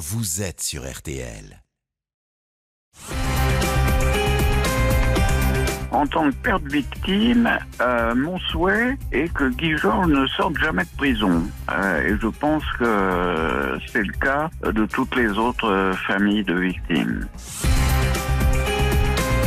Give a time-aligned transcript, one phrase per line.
[0.00, 1.62] vous êtes sur RTL.
[5.90, 7.50] En tant que père de victime,
[7.82, 11.42] euh, mon souhait est que Guy Georges ne sorte jamais de prison.
[11.70, 17.28] Euh, et je pense que c'est le cas de toutes les autres familles de victimes.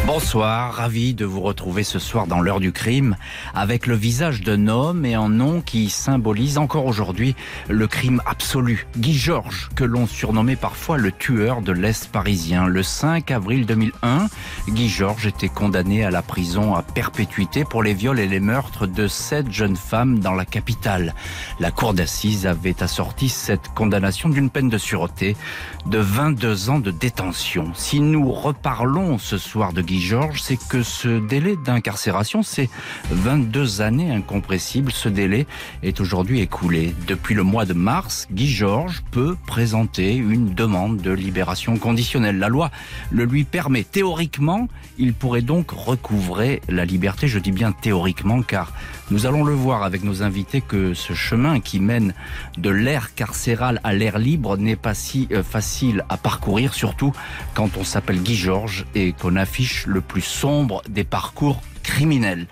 [0.05, 3.15] Bonsoir, ravi de vous retrouver ce soir dans l'heure du crime
[3.55, 7.37] avec le visage d'un homme et un nom qui symbolise encore aujourd'hui
[7.69, 8.85] le crime absolu.
[8.97, 12.67] Guy Georges, que l'on surnommait parfois le tueur de l'Est parisien.
[12.67, 14.27] Le 5 avril 2001,
[14.67, 18.87] Guy Georges était condamné à la prison à perpétuité pour les viols et les meurtres
[18.87, 21.15] de sept jeunes femmes dans la capitale.
[21.61, 25.37] La cour d'assises avait assorti cette condamnation d'une peine de sûreté
[25.85, 27.71] de 22 ans de détention.
[27.73, 32.69] Si nous reparlons ce soir de Guy Georges, c'est que ce délai d'incarcération, c'est
[33.11, 34.91] 22 années incompressibles.
[34.91, 35.47] Ce délai
[35.81, 36.95] est aujourd'hui écoulé.
[37.07, 42.39] Depuis le mois de mars, Guy Georges peut présenter une demande de libération conditionnelle.
[42.39, 42.71] La loi
[43.11, 43.83] le lui permet.
[43.83, 47.27] Théoriquement, il pourrait donc recouvrer la liberté.
[47.27, 48.71] Je dis bien théoriquement car
[49.13, 52.15] nous allons le voir avec nos invités que ce chemin qui mène
[52.57, 57.13] de l'air carcéral à l'air libre n'est pas si euh, facile à parcourir, surtout
[57.53, 62.47] quand on s'appelle Guy Georges et qu'on affiche le plus sombre des parcours criminels.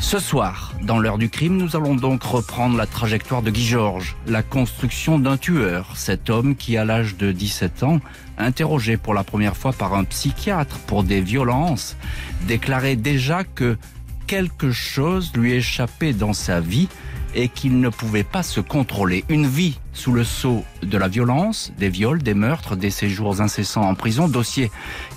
[0.00, 4.16] Ce soir, dans l'heure du crime, nous allons donc reprendre la trajectoire de Guy Georges,
[4.26, 8.00] la construction d'un tueur, cet homme qui, à l'âge de 17 ans,
[8.38, 11.96] interrogé pour la première fois par un psychiatre pour des violences,
[12.48, 13.76] déclarait déjà que
[14.26, 16.88] quelque chose lui échappait dans sa vie
[17.34, 19.24] et qu'il ne pouvait pas se contrôler.
[19.28, 23.82] Une vie sous le sceau de la violence, des viols, des meurtres, des séjours incessants
[23.82, 24.70] en prison, dossier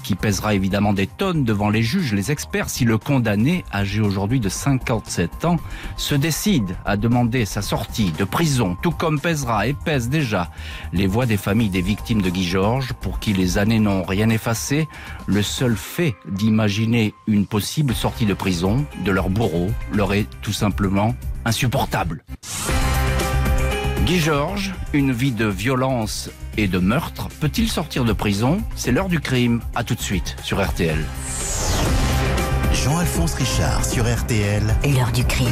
[0.03, 4.39] qui pèsera évidemment des tonnes devant les juges, les experts, si le condamné, âgé aujourd'hui
[4.39, 5.57] de 57 ans,
[5.97, 10.51] se décide à demander sa sortie de prison, tout comme pèsera et pèse déjà
[10.93, 14.29] les voix des familles des victimes de Guy Georges, pour qui les années n'ont rien
[14.29, 14.87] effacé,
[15.25, 20.53] le seul fait d'imaginer une possible sortie de prison de leur bourreau leur est tout
[20.53, 22.23] simplement insupportable.
[24.05, 28.61] Guy Georges, une vie de violence et de meurtre, peut-il sortir de prison?
[28.75, 29.61] C'est l'heure du crime.
[29.73, 31.03] À tout de suite sur RTL.
[32.73, 34.61] Jean-Alphonse Richard sur RTL.
[34.83, 35.47] L'heure du crime.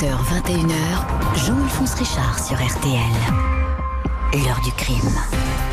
[0.00, 0.06] 20h,
[0.46, 3.00] 21h, Jean-Alphonse Richard sur RTL.
[4.32, 5.67] L'heure du crime.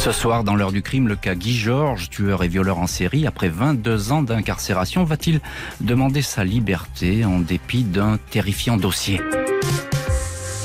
[0.00, 3.26] Ce soir, dans l'heure du crime, le cas Guy Georges, tueur et violeur en série,
[3.26, 5.42] après 22 ans d'incarcération, va-t-il
[5.82, 9.20] demander sa liberté en dépit d'un terrifiant dossier?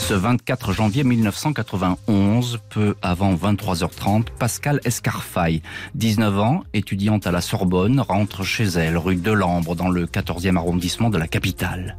[0.08, 5.64] Ce 24 janvier 1991, peu avant 23h30, Pascal Escarfaille,
[5.96, 11.10] 19 ans, étudiante à la Sorbonne, rentre chez elle, rue Delambre, dans le 14e arrondissement
[11.10, 11.98] de la capitale.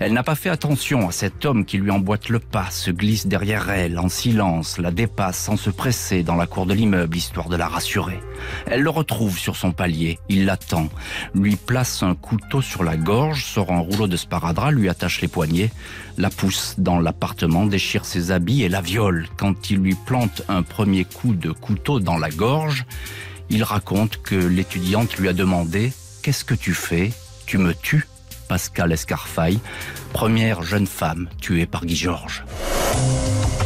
[0.00, 3.28] Elle n'a pas fait attention à cet homme qui lui emboîte le pas, se glisse
[3.28, 7.48] derrière elle, en silence, la dépasse sans se presser dans la cour de l'immeuble, histoire
[7.48, 8.18] de la rassurer.
[8.66, 10.88] Elle le retrouve sur son palier, il l'attend,
[11.36, 15.28] lui place un couteau sur la gorge, sort un rouleau de sparadrap, lui attache les
[15.28, 15.70] poignets,
[16.16, 19.28] la pousse dans l'appartement, déchire ses habits et la viole.
[19.36, 22.84] Quand il lui plante un premier coup de couteau dans la gorge,
[23.50, 25.92] il raconte que l'étudiante lui a demandé
[26.22, 27.12] Qu'est-ce que tu fais?
[27.46, 28.06] Tu me tues?
[28.48, 29.58] Pascal Escarfaille,
[30.12, 32.44] première jeune femme tuée par Guy Georges.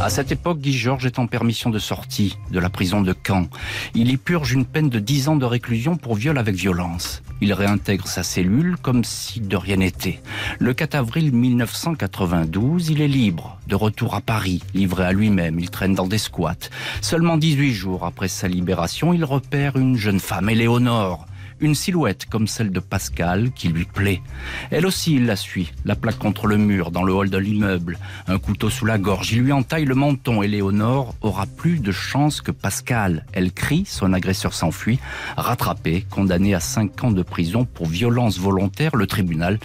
[0.00, 3.48] À cette époque, Guy Georges est en permission de sortie de la prison de Caen.
[3.94, 7.20] Il y purge une peine de 10 ans de réclusion pour viol avec violence.
[7.40, 10.20] Il réintègre sa cellule comme si de rien n'était.
[10.60, 15.58] Le 4 avril 1992, il est libre, de retour à Paris, livré à lui-même.
[15.58, 16.70] Il traîne dans des squats.
[17.00, 21.26] Seulement 18 jours après sa libération, il repère une jeune femme, Éléonore,
[21.60, 24.22] une silhouette comme celle de Pascal qui lui plaît.
[24.70, 27.98] Elle aussi, il la suit, la plaque contre le mur dans le hall de l'immeuble,
[28.26, 29.32] un couteau sous la gorge.
[29.32, 33.24] Il lui entaille le menton et Léonore aura plus de chance que Pascal.
[33.32, 34.98] Elle crie, son agresseur s'enfuit,
[35.36, 38.96] rattrapé, condamné à 5 ans de prison pour violence volontaire.
[38.96, 39.58] Le tribunal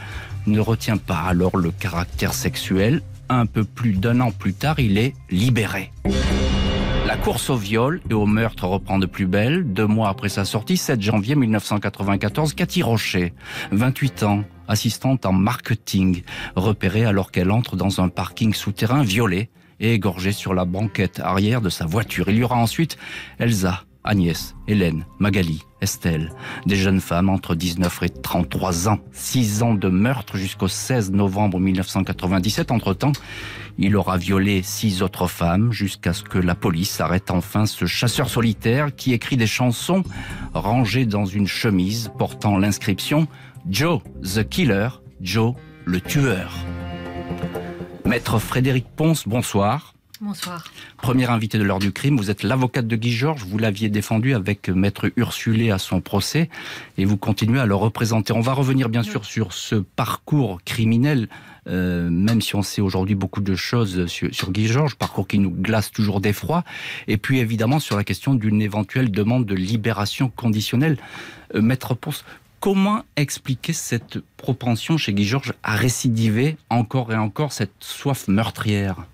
[0.48, 3.02] ne retient pas alors le caractère sexuel.
[3.30, 5.92] Un peu plus d'un an plus tard, il est libéré.
[7.14, 9.72] La course au viol et au meurtre reprend de plus belle.
[9.72, 13.36] Deux mois après sa sortie, 7 janvier 1994, Cathy Rocher,
[13.72, 16.24] 28 ans, assistante en marketing,
[16.56, 21.62] repérée alors qu'elle entre dans un parking souterrain violée et égorgée sur la banquette arrière
[21.62, 22.30] de sa voiture.
[22.30, 22.98] Il y aura ensuite
[23.38, 26.32] Elsa, Agnès, Hélène, Magali, Estelle,
[26.66, 29.00] des jeunes femmes entre 19 et 33 ans.
[29.12, 32.72] Six ans de meurtre jusqu'au 16 novembre 1997.
[32.72, 33.14] Entre-temps,
[33.78, 38.30] il aura violé six autres femmes jusqu'à ce que la police arrête enfin ce chasseur
[38.30, 40.04] solitaire qui écrit des chansons
[40.54, 43.28] rangées dans une chemise portant l'inscription
[43.70, 44.90] Joe the Killer,
[45.22, 45.56] Joe
[45.86, 46.54] le tueur.
[48.06, 49.93] Maître Frédéric Ponce, bonsoir.
[50.26, 50.64] Bonsoir.
[51.02, 54.34] Première invité de l'heure du crime, vous êtes l'avocate de Guy Georges, vous l'aviez défendu
[54.34, 56.50] avec Maître Ursulé à son procès
[56.98, 58.32] et vous continuez à le représenter.
[58.32, 61.28] On va revenir bien sûr sur ce parcours criminel,
[61.68, 65.40] euh, même si on sait aujourd'hui beaucoup de choses sur, sur Guy Georges, parcours qui
[65.40, 66.64] nous glace toujours d'effroi,
[67.10, 71.00] et puis évidemment sur la question d'une éventuelle demande de libération conditionnelle.
[71.54, 72.24] Euh, Maître Ponce,
[72.62, 79.06] comment expliquer cette propension chez Guy Georges à récidiver encore et encore cette soif meurtrière?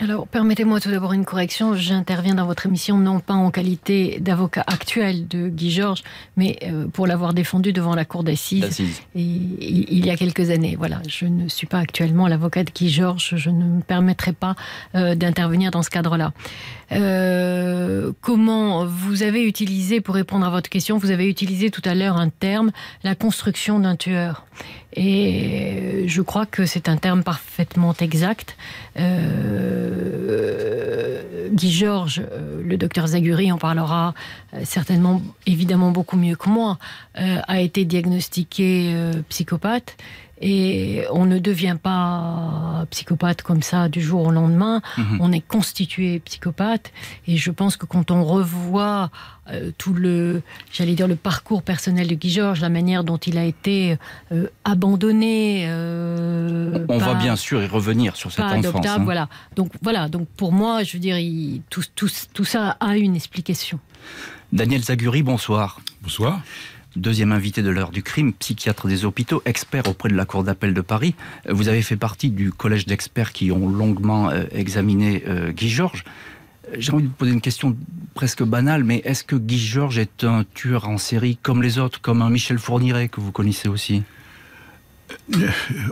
[0.00, 1.74] Alors, permettez-moi tout d'abord une correction.
[1.74, 6.04] J'interviens dans votre émission non pas en qualité d'avocat actuel de Guy Georges,
[6.36, 8.80] mais euh, pour l'avoir défendu devant la cour d'assises
[9.16, 10.76] il y a quelques années.
[10.78, 13.34] Voilà, je ne suis pas actuellement l'avocat de Guy Georges.
[13.36, 14.54] Je ne me permettrai pas
[14.94, 16.32] euh, d'intervenir dans ce cadre-là.
[16.92, 21.94] Euh, comment vous avez utilisé, pour répondre à votre question, vous avez utilisé tout à
[21.94, 22.70] l'heure un terme,
[23.02, 24.46] la construction d'un tueur.
[24.94, 28.56] Et je crois que c'est un terme parfaitement exact.
[28.98, 29.10] Euh,
[31.52, 34.14] Guy Georges, euh, le docteur Zaguri en parlera
[34.54, 36.78] euh, certainement, évidemment beaucoup mieux que moi,
[37.14, 38.94] a été diagnostiqué
[39.28, 39.96] psychopathe.
[40.40, 44.80] Et on ne devient pas psychopathe comme ça du jour au lendemain.
[44.96, 45.18] Mhm.
[45.20, 46.92] On est constitué psychopathe.
[47.26, 49.10] Et je pense que quand on revoit
[49.50, 53.38] euh, tout le, j'allais dire, le parcours personnel de Guy Georges, la manière dont il
[53.38, 53.96] a été
[54.30, 55.64] euh, abandonné.
[55.66, 58.86] Euh, on va bien sûr y revenir sur cette enfance.
[58.86, 58.98] Hein.
[59.04, 59.28] Voilà.
[59.56, 60.08] Donc voilà.
[60.08, 61.16] Donc pour moi, je veux dire,
[61.70, 63.80] tout, tout, tout ça a une explication.
[64.52, 65.80] Daniel Zaguri, bonsoir.
[66.02, 66.40] Bonsoir
[66.98, 70.74] deuxième invité de l'heure du crime, psychiatre des hôpitaux, expert auprès de la Cour d'appel
[70.74, 71.14] de Paris.
[71.48, 76.04] Vous avez fait partie du collège d'experts qui ont longuement euh, examiné euh, Guy Georges.
[76.76, 77.76] J'ai envie de vous poser une question
[78.14, 82.00] presque banale, mais est-ce que Guy Georges est un tueur en série comme les autres,
[82.00, 84.02] comme un Michel Fourniret que vous connaissez aussi?
[85.34, 85.48] Euh,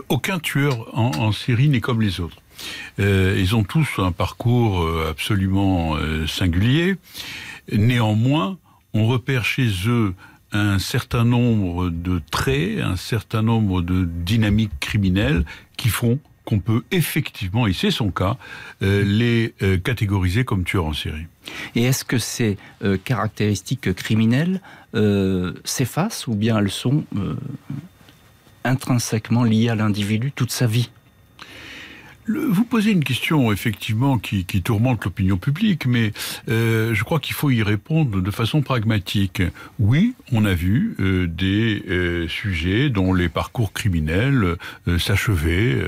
[0.09, 2.37] Aucun tueur en, série n'est comme les autres.
[2.99, 6.97] ils ont tous un parcours absolument singulier.
[7.71, 8.57] Néanmoins,
[8.93, 10.13] on repère chez eux
[10.51, 15.45] un certain nombre de traits, un certain nombre de dynamiques criminelles
[15.75, 18.37] qui font qu'on peut effectivement, et c'est son cas,
[18.81, 21.25] euh, les euh, catégoriser comme tueurs en série.
[21.75, 24.61] Et est-ce que ces euh, caractéristiques criminelles
[25.63, 27.03] s'effacent ou bien elles sont
[28.63, 30.89] intrinsèquement liées à l'individu toute sa vie?
[32.27, 36.11] Vous posez une question effectivement qui, tourmente l'opinion publique, mais
[36.49, 39.41] euh, je crois qu'il faut y répondre de façon pragmatique.
[39.79, 44.55] Oui, on a vu euh, des euh, sujets dont les parcours criminels
[44.97, 45.81] s'achevaient.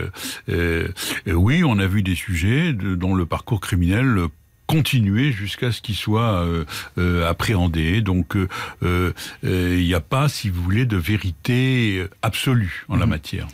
[1.27, 4.27] oui, on a vu des sujets dont le parcours criminel
[4.67, 6.45] continuer jusqu'à ce qu'il soit
[7.27, 8.01] appréhendé.
[8.01, 8.35] Donc
[8.83, 9.13] il
[9.43, 13.09] n'y a pas, si vous voulez, de vérité absolue en la mmh.
[13.09, 13.47] matière.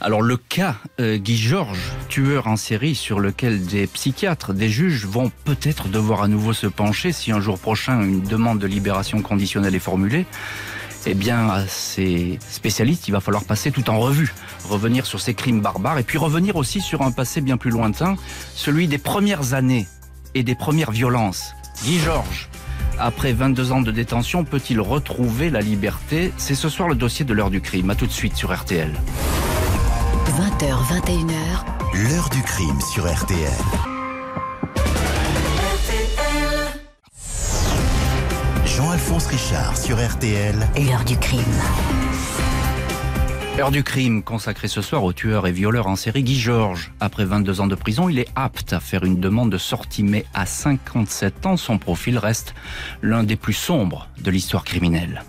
[0.00, 5.06] Alors le cas euh, Guy Georges, tueur en série sur lequel des psychiatres, des juges
[5.06, 9.22] vont peut-être devoir à nouveau se pencher si un jour prochain une demande de libération
[9.22, 10.24] conditionnelle est formulée,
[11.06, 14.32] eh bien à ces spécialistes, il va falloir passer tout en revue,
[14.68, 18.14] revenir sur ces crimes barbares et puis revenir aussi sur un passé bien plus lointain,
[18.54, 19.88] celui des premières années
[20.36, 21.54] et des premières violences.
[21.82, 22.48] Guy Georges,
[23.00, 26.32] après 22 ans de détention, peut-il retrouver la liberté?
[26.36, 27.90] C'est ce soir le dossier de l'heure du crime.
[27.90, 28.92] A tout de suite sur RTL.
[30.28, 32.04] 20h, 21h.
[32.04, 33.50] L'heure du crime sur RTL.
[38.66, 40.54] Jean-Alphonse Richard sur RTL.
[40.76, 41.40] L'heure du crime.
[43.58, 46.92] Heure du crime consacrée ce soir au tueur et violeur en série Guy Georges.
[47.00, 50.26] Après 22 ans de prison, il est apte à faire une demande de sortie, mais
[50.34, 52.54] à 57 ans, son profil reste
[53.00, 55.22] l'un des plus sombres de l'histoire criminelle.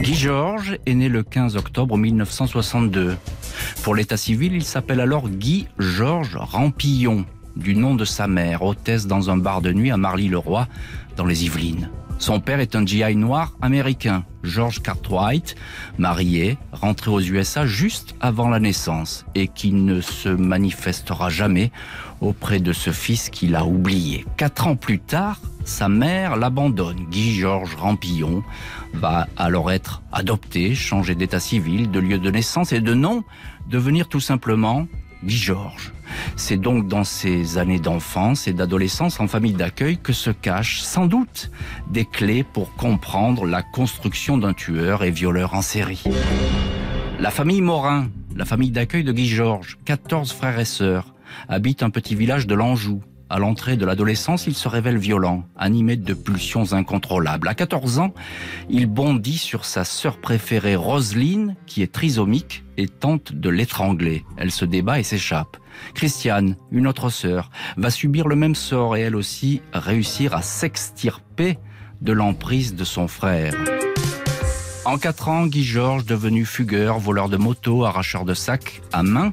[0.00, 3.18] Guy Georges est né le 15 octobre 1962.
[3.82, 9.06] Pour l'état civil, il s'appelle alors Guy Georges Rampillon, du nom de sa mère, hôtesse
[9.06, 10.68] dans un bar de nuit à Marly-le-Roi,
[11.16, 11.90] dans les Yvelines.
[12.18, 15.54] Son père est un GI noir américain, George Cartwright,
[15.98, 21.72] marié, rentré aux USA juste avant la naissance et qui ne se manifestera jamais
[22.22, 24.24] auprès de ce fils qu'il a oublié.
[24.38, 27.06] Quatre ans plus tard, sa mère l'abandonne.
[27.10, 28.42] Guy Georges Rampillon
[28.92, 33.22] va alors être adopté, changer d'état civil, de lieu de naissance et de nom,
[33.68, 34.86] devenir tout simplement
[35.24, 35.92] Guy Georges.
[36.34, 41.06] C'est donc dans ces années d'enfance et d'adolescence en famille d'accueil que se cachent sans
[41.06, 41.52] doute
[41.88, 46.02] des clés pour comprendre la construction d'un tueur et violeur en série.
[47.20, 51.14] La famille Morin, la famille d'accueil de Guy Georges, 14 frères et sœurs,
[51.48, 53.02] habite un petit village de l'Anjou.
[53.30, 57.46] À l'entrée de l'adolescence, il se révèle violent, animé de pulsions incontrôlables.
[57.46, 58.12] À 14 ans,
[58.68, 64.24] il bondit sur sa sœur préférée Roseline, qui est trisomique et tente de l'étrangler.
[64.36, 65.58] Elle se débat et s'échappe.
[65.94, 71.56] Christiane, une autre sœur, va subir le même sort et elle aussi réussir à s'extirper
[72.00, 73.54] de l'emprise de son frère.
[74.84, 79.32] En quatre ans, Guy Georges, devenu fugueur, voleur de moto, arracheur de sacs à main,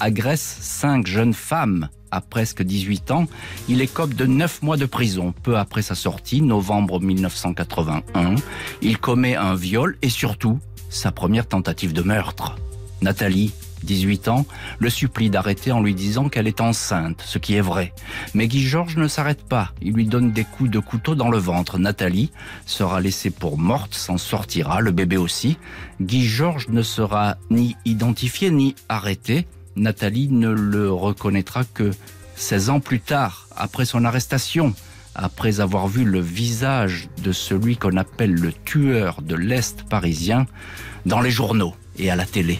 [0.00, 3.26] agresse cinq jeunes femmes à presque 18 ans.
[3.68, 5.34] Il écope de neuf mois de prison.
[5.42, 8.34] Peu après sa sortie, novembre 1981,
[8.82, 10.58] il commet un viol et surtout
[10.88, 12.56] sa première tentative de meurtre.
[13.02, 14.46] Nathalie 18 ans,
[14.78, 17.92] le supplie d'arrêter en lui disant qu'elle est enceinte, ce qui est vrai.
[18.34, 19.72] Mais Guy Georges ne s'arrête pas.
[19.80, 21.78] Il lui donne des coups de couteau dans le ventre.
[21.78, 22.30] Nathalie
[22.66, 25.58] sera laissée pour morte, s'en sortira, le bébé aussi.
[26.00, 29.46] Guy Georges ne sera ni identifié ni arrêté.
[29.76, 31.90] Nathalie ne le reconnaîtra que
[32.36, 34.74] 16 ans plus tard, après son arrestation,
[35.14, 40.46] après avoir vu le visage de celui qu'on appelle le tueur de l'Est parisien
[41.06, 42.58] dans les journaux et à la télé.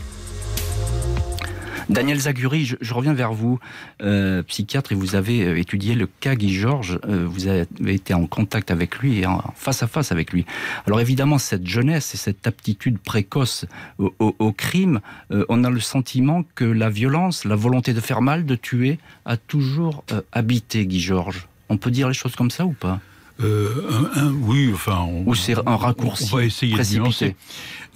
[1.89, 3.61] Daniel Zaguri, je, reviens vers vous,
[4.03, 6.99] euh, psychiatre, et vous avez euh, étudié le cas Guy Georges.
[7.09, 10.45] Euh, vous avez été en contact avec lui et en face à face avec lui.
[10.87, 13.67] Alors évidemment, cette jeunesse et cette aptitude précoce
[13.99, 15.01] au, crime,
[15.31, 19.37] on a le sentiment que la violence, la volonté de faire mal, de tuer, a
[19.37, 21.49] toujours habité Guy Georges.
[21.69, 23.01] On peut dire les choses comme ça ou pas?
[23.39, 25.09] Oui, enfin.
[25.27, 26.31] Ou c'est un raccourci.
[26.33, 27.35] On va essayer de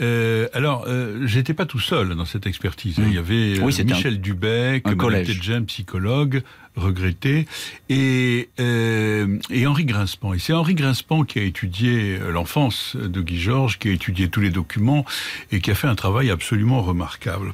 [0.00, 2.99] euh, alors, euh, j'étais pas tout seul dans cette expertise.
[2.99, 3.04] Hmm.
[3.09, 5.42] Il y avait euh, Michel Dubec, collège.
[5.42, 6.42] Jean, psychologue,
[6.75, 7.47] regretté,
[7.90, 10.32] et, euh, et Henri Grinspan.
[10.32, 14.40] Et c'est Henri Grinspan qui a étudié l'enfance de Guy Georges, qui a étudié tous
[14.40, 15.04] les documents
[15.52, 17.52] et qui a fait un travail absolument remarquable.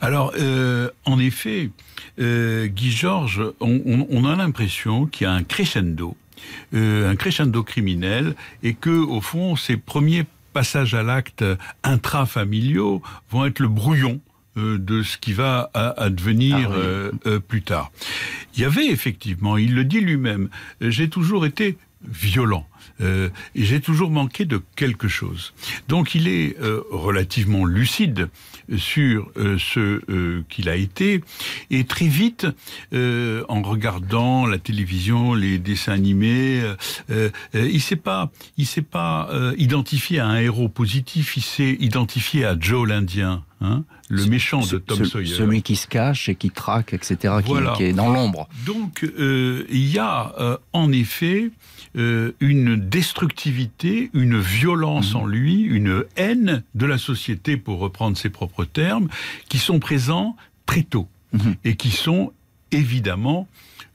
[0.00, 0.32] Alors,
[1.04, 1.70] en effet,
[2.18, 6.16] Guy Georges, on, on a l'impression qu'il y a un crescendo.
[6.72, 11.44] Un crescendo criminel et que au fond ses premiers passages à l'acte
[11.82, 14.20] intrafamiliaux vont être le brouillon
[14.56, 17.92] euh, de ce qui va advenir ah euh, euh, plus tard.
[18.54, 20.48] Il y avait effectivement, il le dit lui-même,
[20.80, 21.76] j'ai toujours été
[22.06, 22.66] violent.
[23.00, 25.52] et j'ai toujours manqué de quelque chose.
[25.88, 26.56] Donc il est
[26.90, 28.28] relativement lucide
[28.76, 31.22] sur euh, ce euh, qu'il a été.
[31.70, 32.46] Et très vite,
[32.92, 36.62] euh, en regardant la télévision, les dessins animés,
[37.54, 41.36] il s'est pas, il s'est pas identifié à un héros positif.
[41.36, 43.44] Il s'est identifié à Joe l'Indien.
[43.62, 45.34] Hein, le méchant de Tom Sawyer.
[45.34, 48.50] Celui qui se cache et qui traque, etc., qui, est dans l'ombre.
[48.66, 51.50] Donc, il y a en effet
[51.96, 55.20] euh, une destructivité, une violence mhm.
[55.20, 59.08] en lui, une haine de la société, pour reprendre ses propres termes,
[59.48, 60.36] qui sont présents
[60.66, 61.54] très tôt mhm.
[61.64, 62.32] et qui sont
[62.70, 63.48] évidemment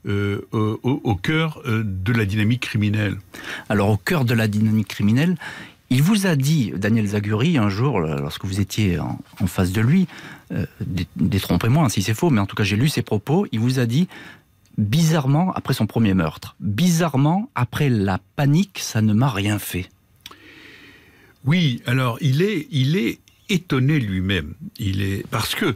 [0.08, 3.18] euh, au, cœur euh, de la dynamique criminelle.
[3.68, 5.36] Alors au cœur de la dynamique criminelle,
[5.88, 10.08] il vous a dit, Daniel Zaguri, un jour, lorsque vous étiez en, face de lui,
[11.16, 13.84] détrompez-moi si c'est faux, mais en tout cas j'ai lu ses propos, il vous a
[13.84, 14.08] dit
[14.78, 19.88] bizarrement, après son premier meurtre, bizarrement, après la panique, ça ne m'a rien fait.
[21.44, 24.54] Oui, alors il est, il est étonné lui-même.
[24.78, 25.74] Il est parce que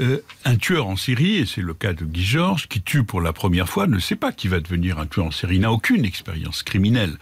[0.00, 3.20] euh, un tueur en série, et c'est le cas de Guy Georges, qui tue pour
[3.20, 6.06] la première fois, ne sait pas qu'il va devenir un tueur en série, n'a aucune
[6.06, 7.18] expérience criminelle,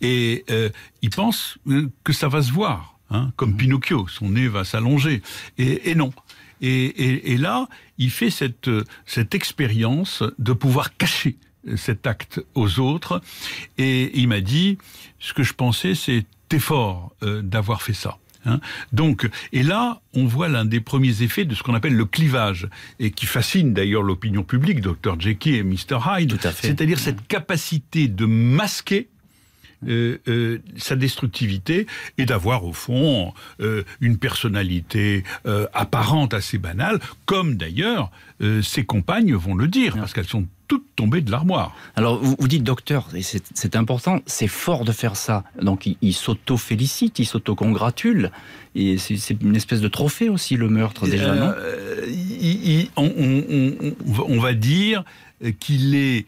[0.00, 0.70] et euh,
[1.02, 3.56] il pense euh, que ça va se voir, hein, comme mmh.
[3.58, 5.20] Pinocchio, son nez va s'allonger,
[5.58, 6.12] et non.
[6.66, 7.68] Et, là,
[7.98, 8.70] il fait cette,
[9.06, 11.36] cette expérience de pouvoir cacher
[11.76, 13.20] cet acte aux autres.
[13.78, 14.78] Et il m'a dit,
[15.18, 18.18] ce que je pensais, c'est t'es fort euh, d'avoir fait ça.
[18.46, 18.60] Hein.
[18.92, 22.68] Donc, et là, on voit l'un des premiers effets de ce qu'on appelle le clivage,
[22.98, 25.18] et qui fascine d'ailleurs l'opinion publique, Dr.
[25.18, 25.98] Jekyll et Mr.
[26.06, 26.38] Hyde.
[26.60, 29.08] C'est-à-dire cette capacité de masquer
[29.86, 31.86] euh, euh, sa destructivité
[32.18, 35.24] et d'avoir au fond euh, une personnalité
[35.72, 38.10] apparente assez banale, comme d'ailleurs
[38.62, 41.74] ses compagnes vont le dire, parce qu'elles sont toutes tombées de l'armoire.
[41.96, 45.44] Alors vous, dites docteur, et c'est important, c'est fort de faire ça.
[45.60, 48.30] Donc il, s'auto-félicite, il s'auto-congratule,
[48.74, 51.52] et c'est une espèce de trophée aussi le meurtre déjà, non?
[52.96, 55.04] on, va dire
[55.60, 56.26] qu'il est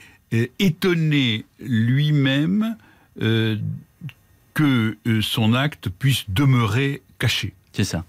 [0.58, 2.76] étonné lui-même
[3.22, 3.56] euh,
[4.54, 7.52] que euh, son acte puisse demeurer caché.
[7.72, 8.04] C'est ça.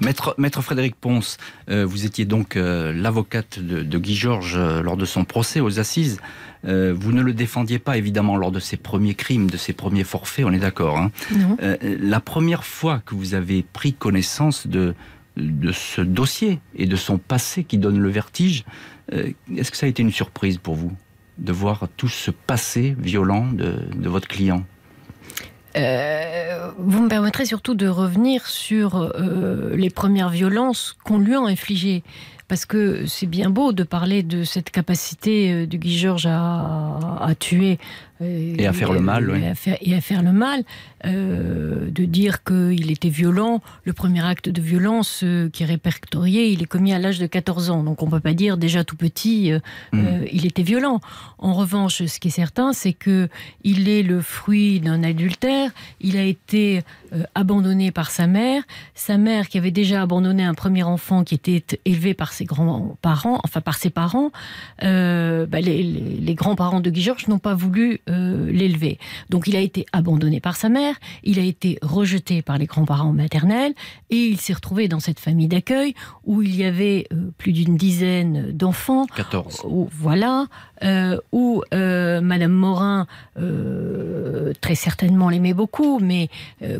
[0.00, 1.36] Maître, Maître Frédéric Ponce,
[1.68, 6.18] euh, vous étiez donc l'avocate de, Guy Georges lors de son procès aux assises.
[6.64, 10.44] vous ne le défendiez pas évidemment lors de ses premiers crimes, de ses premiers forfaits,
[10.44, 10.98] on est d'accord.
[10.98, 11.12] Hein
[11.80, 14.96] la première fois que vous avez pris connaissance de,
[15.36, 18.64] de ce dossier et de son passé qui donne le vertige,
[19.12, 20.90] est-ce que ça a été une surprise pour vous?
[21.38, 24.64] De voir tout ce passé violent de, votre client.
[25.76, 31.40] Euh, vous me permettrez surtout de revenir sur euh, les premières violences qu'on lui a
[31.40, 32.02] infligées
[32.52, 37.18] parce que c'est bien beau de parler de cette capacité euh, de Guy Georges à,
[37.18, 37.78] à tuer
[38.24, 40.62] et à faire le mal, et, à faire, et à faire le mal,
[41.06, 43.60] euh, de dire qu'il était violent.
[43.84, 47.26] Le premier acte de violence euh, qui est répertorié, il est commis à l'âge de
[47.26, 47.82] 14 ans.
[47.82, 49.58] Donc on peut pas dire déjà tout petit, euh,
[49.92, 50.26] mm.
[50.32, 51.00] il était violent.
[51.38, 53.28] En revanche, ce qui est certain, c'est que
[53.64, 55.70] il est le fruit d'un adultère.
[56.00, 58.62] Il a été euh, abandonné par sa mère.
[58.94, 63.40] Sa mère qui avait déjà abandonné un premier enfant qui était élevé par ses grands-parents,
[63.44, 64.30] enfin par ses parents.
[64.82, 68.98] Euh, bah, les, les, les grands-parents de Guy Georges n'ont pas voulu euh, l'élever.
[69.30, 73.12] Donc il a été abandonné par sa mère, il a été rejeté par les grands-parents
[73.12, 73.74] maternels
[74.10, 77.76] et il s'est retrouvé dans cette famille d'accueil où il y avait euh, plus d'une
[77.76, 79.06] dizaine d'enfants.
[79.06, 79.62] 14.
[79.64, 80.46] Où, voilà,
[80.84, 83.06] euh, où euh, Madame Morin
[83.38, 86.28] euh, très certainement l'aimait beaucoup, mais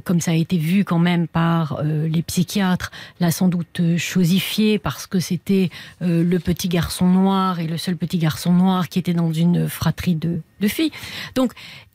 [0.05, 2.91] comme ça a été vu quand même par les psychiatres,
[3.21, 8.19] l'a sans doute chosifié parce que c'était le petit garçon noir et le seul petit
[8.19, 10.93] garçon noir qui était dans une fratrie de, de filles.
[11.35, 11.53] Donc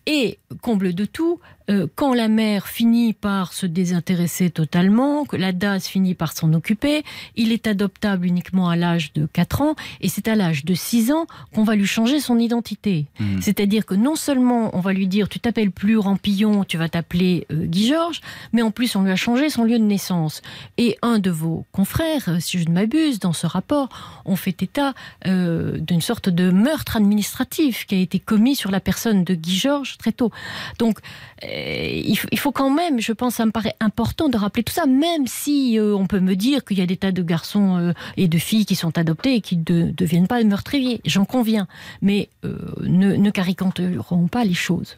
[0.07, 5.51] et comble de tout, euh, quand la mère finit par se désintéresser totalement, que la
[5.51, 7.03] DAS finit par s'en occuper,
[7.35, 11.11] il est adoptable uniquement à l'âge de 4 ans et c'est à l'âge de 6
[11.11, 13.07] ans qu'on va lui changer son identité.
[13.19, 13.41] Mmh.
[13.41, 17.45] C'est-à-dire que non seulement on va lui dire tu t'appelles plus Rampillon, tu vas t'appeler
[17.51, 18.21] euh, Guy Georges,
[18.53, 20.41] mais en plus on lui a changé son lieu de naissance.
[20.77, 23.89] Et un de vos confrères, euh, si je ne m'abuse, dans ce rapport,
[24.23, 24.93] ont fait état
[25.25, 29.57] euh, d'une sorte de meurtre administratif qui a été commis sur la personne de Guy
[29.57, 30.31] Georges très tôt.
[30.79, 30.99] Donc,
[31.43, 32.01] euh,
[32.31, 35.27] il, faut quand même, je pense, ça me paraît important de rappeler tout ça, même
[35.27, 38.27] si euh, on peut me dire qu'il y a des tas de garçons euh, et
[38.27, 41.01] de filles qui sont adoptés et qui ne de, deviennent pas meurtriers.
[41.05, 41.67] J'en conviens.
[42.01, 43.31] Mais ne, ne
[44.27, 44.97] pas les choses.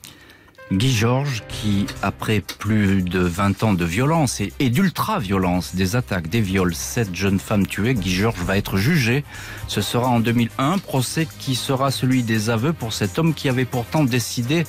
[0.71, 6.41] Guy Georges qui, après plus de 20 ans de violence et, d'ultra-violence, des attaques, des
[6.41, 9.23] viols, sept jeunes femmes tuées, Guy Georges va être jugé.
[9.67, 13.65] Ce sera en 2001, procès qui sera celui des aveux pour cet homme qui avait
[13.65, 14.63] pourtant décidé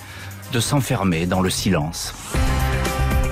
[0.53, 2.15] de s'enfermer dans le silence.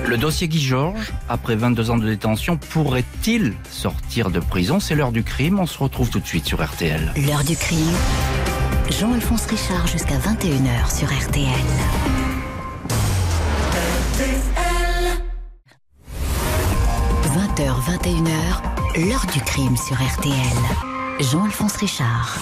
[0.05, 4.79] Le dossier Guy Georges, après 22 ans de détention, pourrait-il sortir de prison?
[4.79, 7.13] C'est l'heure du crime, on se retrouve tout de suite sur RTL.
[7.25, 7.95] L'heure du crime,
[8.91, 12.28] Jean-Alphonse Richard jusqu'à 21h sur RTL.
[17.89, 20.33] 21h, l'heure du crime sur RTL.
[21.21, 22.37] Jean-Alphonse Richard.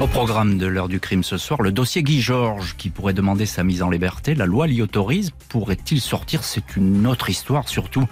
[0.00, 3.44] Au programme de l'heure du crime ce soir, le dossier Guy Georges qui pourrait demander
[3.44, 4.36] sa mise en liberté.
[4.36, 5.32] La loi l'y autorise.
[5.48, 6.44] Pourrait-il sortir?
[6.44, 8.06] C'est une autre histoire, surtout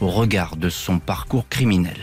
[0.00, 1.98] au regard de son parcours criminel.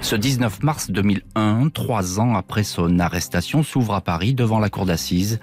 [0.00, 4.86] Ce 19 mars 2001, trois ans après son arrestation, s'ouvre à Paris devant la cour
[4.86, 5.40] d'assises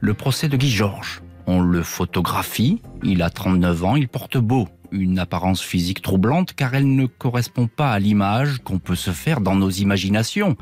[0.00, 1.22] le procès de Guy Georges.
[1.46, 6.74] On le photographie, il a 39 ans, il porte beau, une apparence physique troublante car
[6.74, 10.56] elle ne correspond pas à l'image qu'on peut se faire dans nos imaginations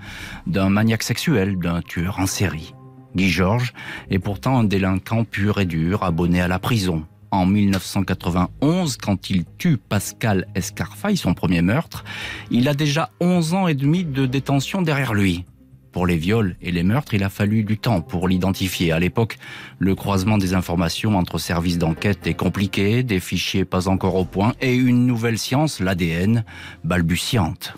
[0.47, 2.75] d'un maniaque sexuel, d'un tueur en série.
[3.17, 3.73] Guy Georges
[4.11, 7.05] est pourtant un délinquant pur et dur, abonné à la prison.
[7.33, 12.05] En 1991, quand il tue Pascal Escarfaille, son premier meurtre,
[12.51, 15.45] il a déjà 11 ans et demi de détention derrière lui.
[15.93, 18.93] Pour les viols et les meurtres, il a fallu du temps pour l'identifier.
[18.93, 19.39] À l'époque,
[19.79, 24.55] le croisement des informations entre services d'enquête est compliqué, des fichiers pas encore au point
[24.61, 26.45] et une nouvelle science, l'ADN,
[26.85, 27.75] balbutiante.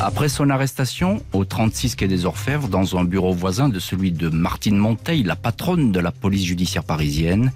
[0.00, 4.28] Après son arrestation au 36 quai des Orfèvres, dans un bureau voisin de celui de
[4.28, 7.52] Martine Monteil, la patronne de la police judiciaire parisienne,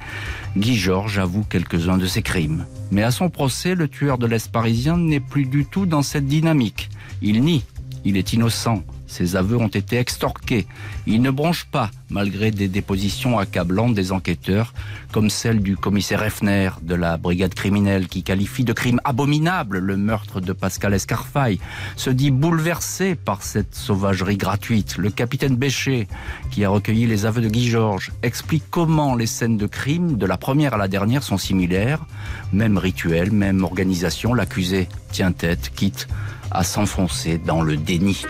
[0.56, 2.66] Guy Georges avoue quelques-uns de ses crimes.
[2.90, 6.26] Mais à son procès, le tueur de l'Est parisien n'est plus du tout dans cette
[6.26, 6.90] dynamique.
[7.22, 7.64] Il nie,
[8.04, 10.66] il est innocent, ses aveux ont été extorqués.
[11.06, 14.74] Il ne bronche pas, malgré des dépositions accablantes des enquêteurs,
[15.12, 19.96] comme celle du commissaire Effner de la brigade criminelle qui qualifie de crime abominable le
[19.96, 21.58] meurtre de Pascal Escarfaille,
[21.96, 24.96] se dit bouleversé par cette sauvagerie gratuite.
[24.98, 26.06] Le capitaine Bécher,
[26.50, 30.26] qui a recueilli les aveux de Guy Georges, explique comment les scènes de crime, de
[30.26, 32.04] la première à la dernière, sont similaires.
[32.52, 36.08] Même rituel, même organisation, l'accusé tient tête, quitte
[36.50, 38.24] à s'enfoncer dans le déni.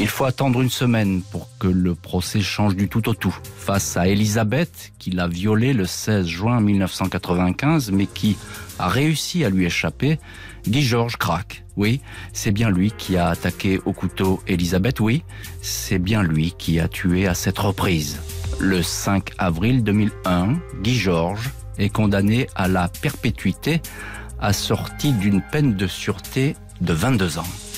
[0.00, 3.36] Il faut attendre une semaine pour que le procès change du tout au tout.
[3.58, 8.38] Face à Elisabeth, qui l'a violé le 16 juin 1995, mais qui
[8.78, 10.18] a réussi à lui échapper,
[10.66, 11.64] Guy Georges craque.
[11.76, 12.00] Oui,
[12.32, 15.00] c'est bien lui qui a attaqué au couteau Elisabeth.
[15.00, 15.22] Oui,
[15.60, 18.20] c'est bien lui qui a tué à cette reprise.
[18.58, 23.82] Le 5 avril 2001, Guy Georges est condamné à la perpétuité
[24.40, 27.69] assortie d'une peine de sûreté de 22 ans.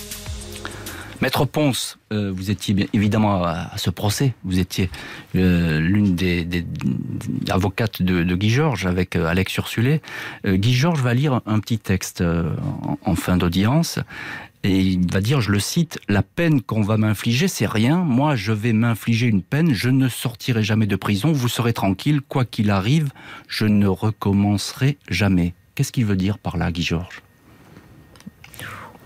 [1.23, 4.35] Maître Ponce, euh, vous étiez bien évidemment à, ce procès.
[4.43, 4.91] Vous étiez
[5.37, 6.45] euh, l'une des,
[7.49, 10.03] avocates de, Guy Georges avec euh, Alex Ursulé.
[10.45, 12.25] Guy Georges va lire un, petit texte
[13.05, 14.01] en, fin d'audience.
[14.65, 17.99] Et il va dire, je le cite, la peine qu'on va m'infliger, c'est rien.
[17.99, 19.73] Moi, je vais m'infliger une peine.
[19.73, 21.31] Je ne sortirai jamais de prison.
[21.31, 22.21] Vous serez tranquille.
[22.21, 23.11] Quoi qu'il arrive,
[23.47, 25.55] je ne recommencerai jamais.
[25.77, 27.23] Qu'est-ce qu'il veut dire par là, Guy Georges?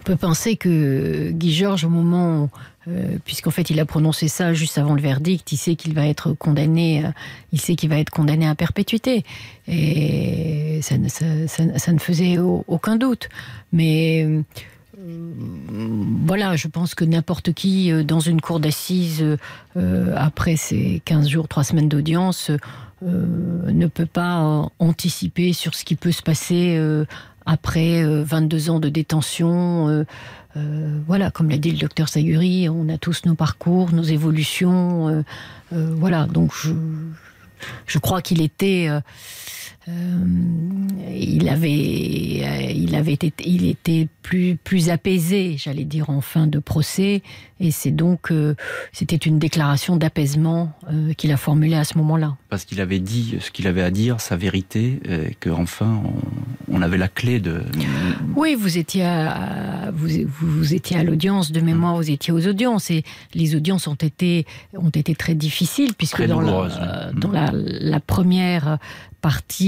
[0.06, 2.48] Peut penser que Guy Georges, au moment,
[2.86, 6.06] euh, puisqu'en fait il a prononcé ça juste avant le verdict, il sait qu'il va
[6.06, 7.08] être condamné, euh,
[7.52, 9.24] il sait qu'il va être condamné à perpétuité,
[9.66, 13.28] et ça ne, ça, ne faisait aucun doute.
[13.72, 14.42] Mais euh,
[16.24, 19.24] voilà, je pense que n'importe qui dans une cour d'assises,
[20.14, 22.50] après ces 15 jours, 3 semaines d'audience,
[23.02, 26.78] ne peut pas anticiper sur ce qui peut se passer
[27.46, 29.88] après 22 euh, ans de détention.
[29.88, 30.04] Euh,
[30.56, 35.24] euh, voilà, comme l'a dit le docteur Sayuri, on a tous nos parcours, nos évolutions.
[35.70, 36.72] voilà, donc je,
[37.86, 38.88] je crois qu'il était
[39.88, 46.46] il avait, euh, il avait été, il était plus, plus apaisé, j'allais dire en fin
[46.46, 47.22] de procès,
[47.60, 48.54] et c'est donc, euh,
[48.92, 50.72] c'était une déclaration d'apaisement
[51.16, 52.36] qu'il a formulée à ce moment-là.
[52.48, 56.02] Parce qu'il avait dit ce qu'il avait à dire, sa vérité, et qu'enfin
[56.68, 57.62] on, on, avait la clé de.
[58.34, 60.08] Oui, vous étiez à, vous,
[60.40, 64.46] vous, étiez à l'audience de mémoire, vous étiez aux audiences, et les audiences ont été,
[64.76, 68.78] ont été très difficiles puisque dans, la, dans la, la première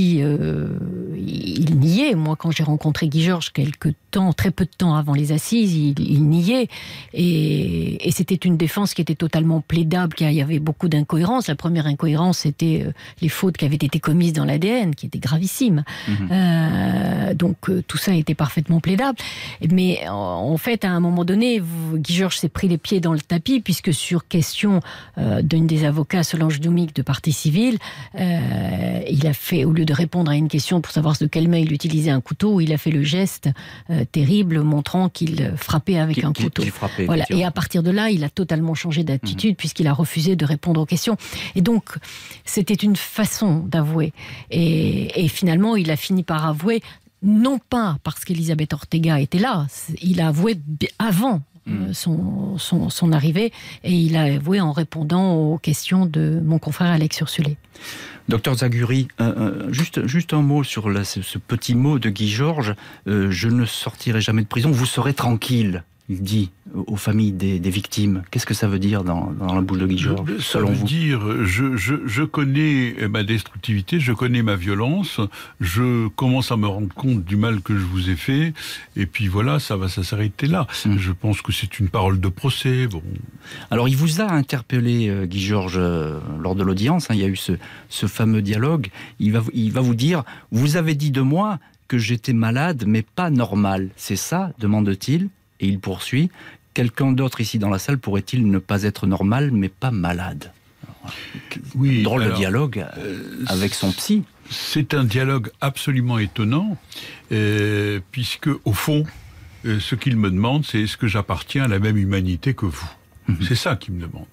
[0.09, 0.68] parti, euh,
[1.16, 2.14] il niait.
[2.14, 5.75] Moi, quand j'ai rencontré Guy Georges quelques temps, très peu de temps avant les assises,
[5.75, 6.68] il, niait.
[7.12, 11.47] Et, c'était une défense qui était totalement plaidable, qu'il y avait beaucoup d'incohérences.
[11.47, 15.18] La première incohérence, c'était euh, les fautes qui avaient été commises dans l'ADN, qui étaient
[15.18, 15.85] gravissimes.
[16.09, 16.29] Mhm.
[16.31, 19.18] Euh, donc tout ça était parfaitement plaidable.
[19.71, 21.62] Mais en, fait, à un moment donné,
[21.94, 24.81] Guy Georges s'est pris les pieds dans le tapis, puisque sur question
[25.42, 27.79] d'une des avocats, Solange Doumic, de partie civile,
[28.18, 31.59] il a fait, au lieu de répondre à une question pour savoir de quelle main
[31.59, 33.51] il utilisait un couteau, il a fait le geste
[33.91, 36.63] euh, terrible montrant qu'il frappait avec un couteau.
[37.07, 37.25] voilà.
[37.31, 39.57] Et à partir de là, il a totalement changé d'attitude mhm.
[39.57, 41.17] puisqu'il a refusé de répondre aux questions.
[41.55, 41.97] Et donc,
[42.45, 44.13] c'était une façon d'avouer.
[44.51, 46.83] Et, finalement, il a fini par avouer
[47.23, 49.67] non pas parce qu'Elisabeth Ortega était là,
[50.01, 50.57] il a avoué
[51.01, 53.53] avant euh, son, arrivée
[53.85, 57.57] et il a avoué en répondant aux questions de mon confrère Alex Ursulé.
[58.29, 59.09] Docteur Zaguri,
[59.71, 62.75] juste, juste un mot sur ce, petit mot de Guy Georges.
[63.07, 67.71] Euh, je ne sortirai jamais de prison, vous serez tranquille il dit aux familles des,
[67.71, 71.44] victimes Qu'est-ce que ça veut dire dans, la bouche de Guy Georges, Ça veut dire,
[71.44, 75.21] je, je, connais ma destructivité, je connais ma violence,
[75.61, 78.55] je commence à me rendre compte du mal que je vous ai fait,
[78.97, 80.66] et puis voilà, ça va s'arrêter là.
[80.87, 80.99] Hum.
[80.99, 82.87] Je pense que c'est une parole de procès.
[82.87, 83.03] Bon.
[83.71, 87.25] Alors, il vous a interpellé, euh, Guy Georges, euh, lors de l'audience, hein, il y
[87.25, 87.53] a eu ce,
[87.88, 88.88] ce fameux dialogue,
[89.21, 93.03] il va, il va vous dire, vous avez dit de moi que j'étais malade, mais
[93.03, 93.90] pas normal.
[93.97, 95.29] C'est ça demande-t-il
[95.61, 96.31] et il poursuit
[96.79, 100.53] Quelqu'un d'autre ici dans la salle pourrait-il ne pas être normal, mais pas malade?
[101.75, 102.05] Oui.
[102.05, 104.23] Drôle de dialogue euh, avec son psy.
[104.49, 106.77] C'est un dialogue absolument étonnant,
[107.33, 109.05] euh, puisque, au fond,
[109.64, 112.90] euh, ce qu'il me demande, c'est est-ce que j'appartiens à la même humanité que vous?
[113.27, 113.38] Mhm.
[113.49, 114.27] C'est ça qu'il me demande.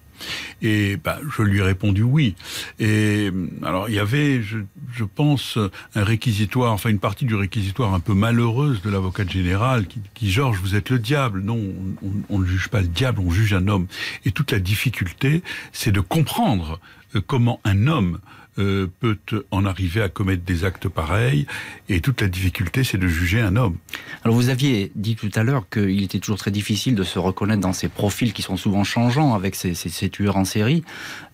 [0.62, 2.34] Et bah, je lui ai répondu oui.
[2.78, 3.30] Et
[3.62, 4.58] alors il y avait, je,
[4.92, 5.58] je, pense,
[5.94, 10.30] un réquisitoire, enfin une partie du réquisitoire un peu malheureuse de l'avocat général qui, qui
[10.30, 11.40] Georges, vous êtes le diable.
[11.40, 11.58] Non,
[12.02, 13.86] on, on ne juge pas le diable, on juge un homme.
[14.24, 16.80] Et toute la difficulté, c'est de comprendre
[17.14, 18.18] euh, comment un homme
[18.58, 19.18] euh, peut
[19.50, 21.46] en arriver à commettre des actes pareils.
[21.88, 23.76] Et toute la difficulté, c'est de juger un homme.
[24.24, 27.60] Alors vous aviez dit tout à l'heure qu'il était toujours très difficile de se reconnaître
[27.60, 30.84] dans ces profils qui sont souvent changeants avec ces, ces, tueurs en série.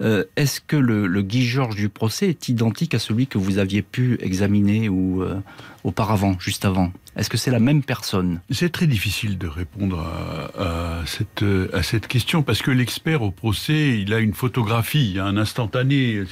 [0.01, 3.59] Euh, est-ce que le, le, Guy Georges du procès est identique à celui que vous
[3.59, 5.41] aviez pu examiner ou euh,
[5.85, 6.93] auparavant, juste avant?
[7.17, 8.41] Est-ce que c'est la même personne?
[8.51, 14.01] C'est très difficile de répondre à, cette, à cette question parce que l'expert au procès,
[14.01, 16.25] il a une photographie, un instantané.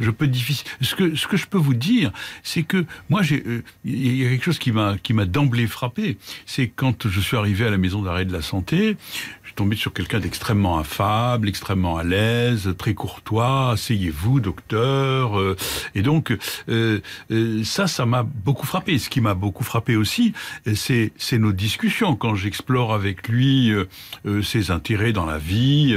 [0.00, 0.66] Je peux difficile.
[0.80, 4.26] Ce que, ce que je peux vous dire, c'est que moi, j'ai, euh, il y
[4.26, 6.18] a quelque chose qui m'a, qui m'a d'emblée frappé.
[6.46, 8.96] C'est quand je suis arrivé à la maison d'arrêt de la santé,
[9.58, 13.72] tombé sur quelqu'un d'extrêmement affable, extrêmement à l'aise, très courtois.
[13.72, 15.36] Asseyez-vous, docteur.
[15.36, 15.56] Euh,
[15.96, 16.30] et donc
[16.68, 17.00] euh,
[17.32, 19.00] euh, ça, ça m'a beaucoup frappé.
[19.00, 20.32] Ce qui m'a beaucoup frappé aussi,
[20.76, 23.72] c'est c'est nos discussions quand j'explore avec lui
[24.44, 25.92] ses intérêts dans la vie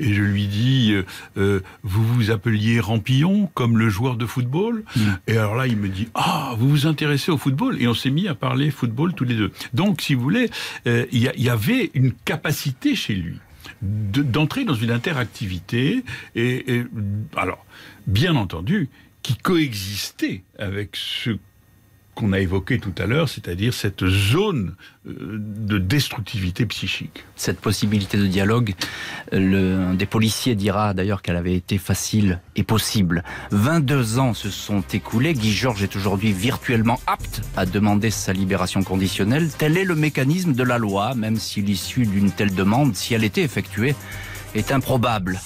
[0.00, 0.96] et je lui dis
[1.36, 4.82] vous vous appeliez Rampillon comme le joueur de football.
[4.96, 5.00] Mm.
[5.28, 7.80] Et alors là, il me dit ah vous vous intéressez au football?
[7.80, 9.52] Et on s'est mis à parler football tous les deux.
[9.74, 10.50] Donc si vous voulez,
[10.86, 13.38] il y, y avait une capacité chez lui
[13.82, 16.04] d'entrer dans une interactivité
[16.34, 16.84] et,
[17.36, 17.64] alors
[18.06, 18.88] bien entendu
[19.22, 21.36] qui coexistait avec ce
[22.16, 24.74] qu'on a évoqué tout à l'heure, c'est-à-dire cette zone
[25.06, 27.24] euh, de destructivité psychique.
[27.36, 28.74] Cette possibilité de dialogue,
[29.30, 33.22] le, un des policiers dira d'ailleurs qu'elle avait été facile et possible.
[33.52, 38.82] 22 ans se sont écoulés, Guy Georges est aujourd'hui virtuellement apte à demander sa libération
[38.82, 39.50] conditionnelle.
[39.56, 43.24] Tel est le mécanisme de la loi, même si l'issue d'une telle demande, si elle
[43.24, 43.94] était effectuée,
[44.58, 45.40] est improbable.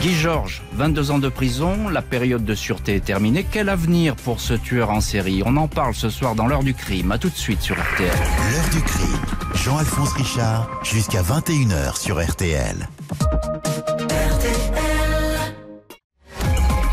[0.00, 3.46] Guy Georges, 22 ans de prison, la période de sûreté est terminée.
[3.50, 5.42] Quel avenir pour ce tueur en série?
[5.44, 7.12] On en parle ce soir dans l'heure du crime.
[7.12, 8.08] A tout de suite sur RTL.
[8.52, 9.20] L'heure du crime.
[9.54, 12.88] Jean-Alphonse Richard, jusqu'à 21h sur RTL.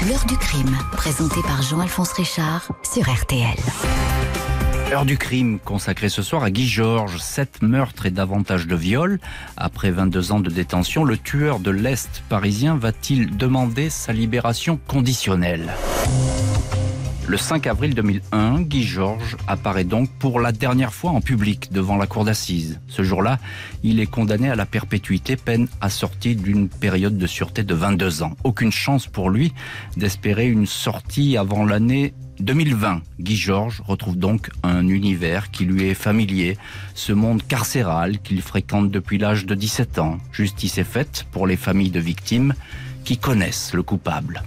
[0.08, 3.58] L'heure du crime, présentée par Jean-Alphonse Richard sur RTL.
[4.94, 7.18] Heure du crime consacrée ce soir à Guy Georges.
[7.18, 9.20] Sept meurtres et davantage de viols.
[9.58, 15.74] Après 22 ans de détention, le tueur de l'Est parisien va-t-il demander sa libération conditionnelle?
[17.26, 21.98] Le 5 avril 2001, Guy Georges apparaît donc pour la dernière fois en public devant
[21.98, 22.80] la cour d'assises.
[22.88, 23.40] Ce jour-là,
[23.82, 28.34] il est condamné à la perpétuité, peine assortie d'une période de sûreté de 22 ans.
[28.44, 29.54] Aucune chance pour lui
[29.98, 35.94] d'espérer une sortie avant l'année 2020, Guy Georges retrouve donc un univers qui lui est
[35.94, 36.58] familier,
[36.96, 40.18] ce monde carcéral qu'il fréquente depuis l'âge de 17 ans.
[40.32, 42.54] Justice est faite pour les familles de victimes
[43.04, 44.44] qui connaissent le coupable.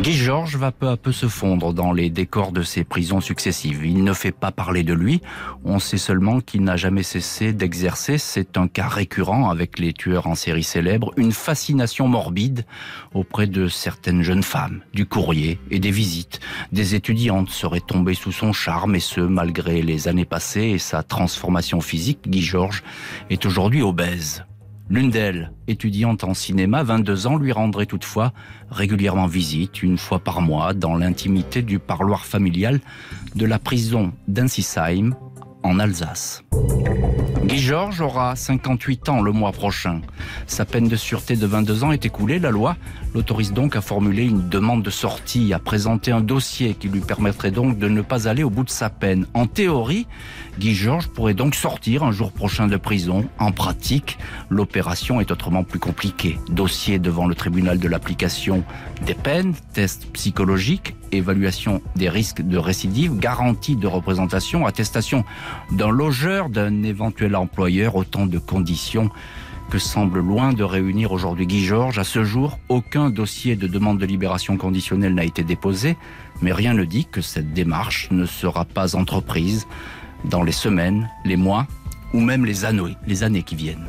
[0.00, 3.84] Guy Georges va peu à peu se fondre dans les décors de ses prisons successives.
[3.84, 5.20] Il ne fait pas parler de lui,
[5.64, 10.28] on sait seulement qu'il n'a jamais cessé d'exercer, c'est un cas récurrent avec les tueurs
[10.28, 12.64] en série célèbres, une fascination morbide
[13.12, 16.38] auprès de certaines jeunes femmes, du courrier et des visites.
[16.70, 21.02] Des étudiantes seraient tombées sous son charme et ce malgré les années passées et sa
[21.02, 22.84] transformation physique, Guy Georges
[23.30, 24.44] est aujourd'hui obèse.
[24.90, 28.32] L'une d'elles, étudiante en cinéma, 22 ans, lui rendrait toutefois
[28.70, 32.80] régulièrement visite, une fois par mois, dans l'intimité du parloir familial
[33.34, 35.14] de la prison d'Ensisheim,
[35.62, 36.42] en Alsace.
[37.44, 40.02] Guy Georges aura 58 ans le mois prochain.
[40.46, 42.38] Sa peine de sûreté de 22 ans est écoulée.
[42.38, 42.76] La loi
[43.14, 47.50] l'autorise donc à formuler une demande de sortie, à présenter un dossier qui lui permettrait
[47.50, 49.26] donc de ne pas aller au bout de sa peine.
[49.32, 50.06] En théorie,
[50.58, 53.26] Guy Georges pourrait donc sortir un jour prochain de prison.
[53.38, 54.18] En pratique,
[54.50, 56.38] l'opération est autrement plus compliquée.
[56.50, 58.62] Dossier devant le tribunal de l'application
[59.06, 65.24] des peines, tests psychologiques, évaluation des risques de récidive, garantie de représentation, attestation
[65.72, 69.10] d'un logeur, d'un éventuel employeur, autant de conditions
[69.70, 71.98] que semble loin de réunir aujourd'hui Guy Georges.
[71.98, 75.96] À ce jour, aucun dossier de demande de libération conditionnelle n'a été déposé,
[76.40, 79.66] mais rien ne dit que cette démarche ne sera pas entreprise
[80.24, 81.66] dans les semaines, les mois
[82.14, 83.86] ou même les années, qui viennent.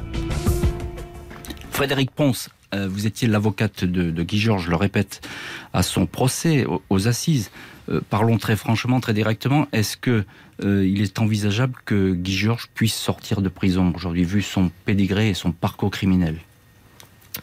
[1.72, 5.22] Frédéric Ponce, euh, vous étiez l'avocate de, Guy Georges, je le répète,
[5.74, 7.52] à son procès aux, assises.
[7.90, 9.68] Euh, parlons très franchement, très directement.
[9.72, 10.24] Est-ce que
[10.64, 15.30] euh, il est envisageable que Guy Georges puisse sortir de prison aujourd'hui, vu son pédigré
[15.30, 16.36] et son parcours criminel?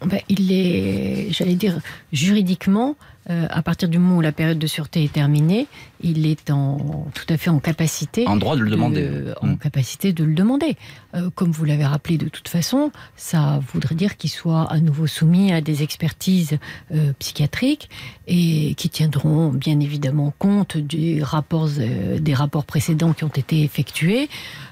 [0.05, 1.81] Ben, Il est, j'allais dire,
[2.13, 2.97] juridiquement,
[3.29, 5.67] euh, à partir du moment où la période de sûreté est terminée,
[6.01, 8.25] il est en, tout à fait en capacité.
[8.29, 9.11] En droit de le demander.
[9.41, 9.59] en hmm.
[9.59, 10.77] capacité de le demander.
[11.15, 15.09] Euh, comme vous l'avez rappelé de toute façon, ça voudrait dire qu'il soit à nouveau
[15.09, 16.59] soumis à des expertises
[16.95, 17.91] euh, psychiatriques
[18.29, 24.29] et qui tiendront bien évidemment compte des rapports, des rapports précédents qui ont été effectués.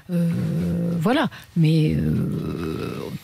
[0.09, 1.29] Voilà.
[1.57, 1.95] Mais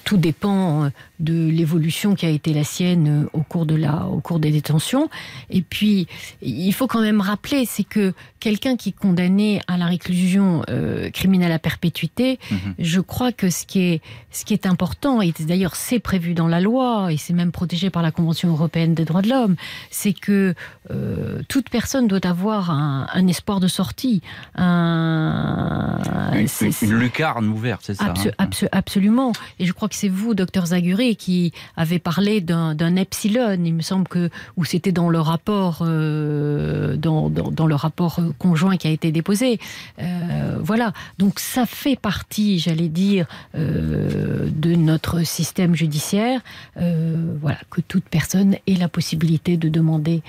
[0.03, 0.89] tout dépend
[1.19, 5.09] de l'évolution qui a été la sienne au cours, de la, au cours des détentions.
[5.49, 6.07] Et puis,
[6.41, 11.09] il faut quand même rappeler, c'est que quelqu'un qui est condamné à la réclusion euh,
[11.11, 12.73] criminelle à perpétuité, mhm.
[12.79, 14.01] je crois que ce qui est,
[14.31, 17.89] ce qui est important, et d'ailleurs c'est prévu dans la loi, et c'est même protégé
[17.89, 19.55] par la Convention européenne des droits de l'homme,
[19.91, 20.55] c'est que
[20.89, 24.21] euh, toute personne doit avoir un, espoir de sortie.
[24.55, 25.99] Un,
[26.33, 28.45] une, lucarne ouverte, c'est ça hein.
[28.71, 29.31] Absolument.
[29.59, 33.81] Et je crois que c'est vous, docteur Zaguri, qui avez parlé d'un epsilon, il me
[33.83, 38.91] semble que, où c'était dans le rapport, euh, dans, dans, le rapport conjoint qui a
[38.91, 39.59] été déposé.
[39.99, 40.93] Euh, voilà.
[41.17, 46.41] Donc ça fait partie, j'allais dire, euh, de notre système judiciaire.
[46.75, 50.21] voilà, que toute personne ait la possibilité de demander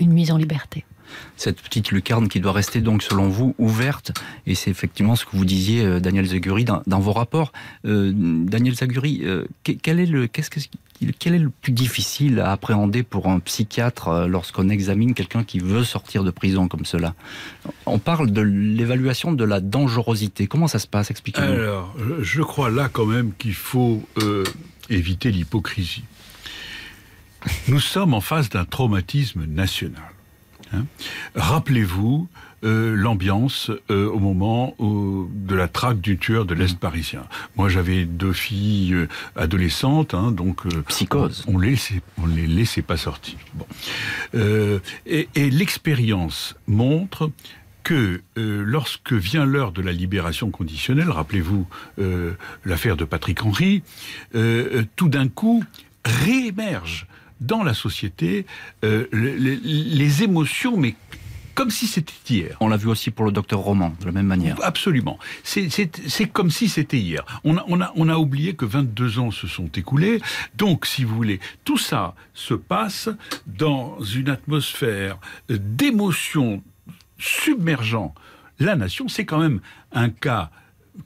[0.00, 0.84] une mise en liberté
[1.36, 4.12] cette petite lucarne qui doit rester donc selon vous ouverte
[4.46, 7.52] et c'est effectivement ce que vous disiez Daniel Zaguri dans, vos rapports
[7.84, 9.22] Daniel Zaguri
[9.62, 10.50] quel est le qu'est-ce
[11.18, 15.58] quel est le plus difficile à appréhender pour un psychiatre euh, lorsqu'on examine quelqu'un qui
[15.58, 17.14] veut sortir de prison comme cela?
[17.84, 20.46] On parle de l'évaluation de la dangerosité.
[20.46, 21.10] Comment ça se passe?
[21.10, 21.52] Expliquez-nous.
[21.52, 24.44] Alors, je crois là quand même qu'il faut euh,
[24.88, 26.04] éviter l'hypocrisie.
[27.68, 30.15] Nous sommes en face d'un traumatisme national.
[30.72, 30.84] Hein.
[31.34, 32.28] Rappelez-vous
[32.64, 37.24] euh, l'ambiance euh, au moment de la traque du tueur de l'Est parisien.
[37.54, 41.44] Moi, j'avais deux filles euh, adolescentes, hein, donc psychose.
[41.48, 43.38] On, laissait, on les laissait pas sortir.
[43.54, 43.66] Bon.
[45.06, 47.30] et, et l'expérience montre
[47.82, 51.68] que lorsque vient l'heure de la libération conditionnelle, rappelez-vous
[52.64, 53.82] l'affaire de Patrick Henry,
[54.32, 55.62] tout d'un coup
[56.04, 57.06] réémerge
[57.40, 58.46] dans la société
[58.84, 60.94] euh, les, émotions, mais
[61.54, 62.56] comme si c'était hier.
[62.60, 64.56] On l'a vu aussi pour le docteur Roman, de la même manière.
[64.62, 65.18] Absolument.
[65.42, 65.68] C'est
[66.32, 67.24] comme si c'était hier.
[67.44, 70.20] On a, on, a, on a oublié que 22 ans se sont écoulés.
[70.56, 73.08] Donc, si vous voulez, tout ça se passe
[73.46, 75.18] dans une atmosphère
[75.48, 76.62] d'émotions
[77.18, 78.14] submergeant
[78.58, 79.08] la nation.
[79.08, 79.60] C'est quand même
[79.92, 80.50] un cas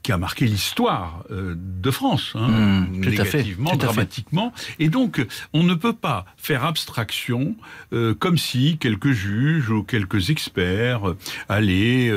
[0.03, 4.53] qui a marqué l'histoire euh, de France, hein, mmh, négativement, dramatiquement.
[4.79, 7.55] Et donc, on ne peut pas faire abstraction
[7.93, 11.17] euh, comme si quelques juges ou quelques experts euh,
[11.49, 12.11] allaient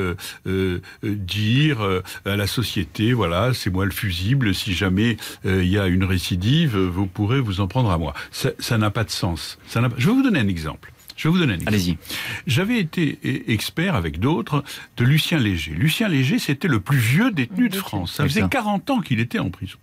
[1.05, 6.05] dire à la société, voilà, c'est moi le fusible, si jamais il y a une
[6.05, 8.15] récidive, vous pourrez vous en prendre à moi.
[8.31, 9.59] Ça n'a pas de sens.
[9.67, 10.94] Ça Je vais vous donner un exemple.
[11.17, 11.75] Je vais vous donner un exemple.
[11.75, 11.99] Allez-y.
[12.47, 14.65] J'avais été e-, expert avec d'autres
[14.97, 15.73] de Lucien Léger.
[15.73, 18.15] Lucien Léger, c'était le plus vieux détenu de France.
[18.15, 19.79] Ça faisait 40 ans qu'il était en prison.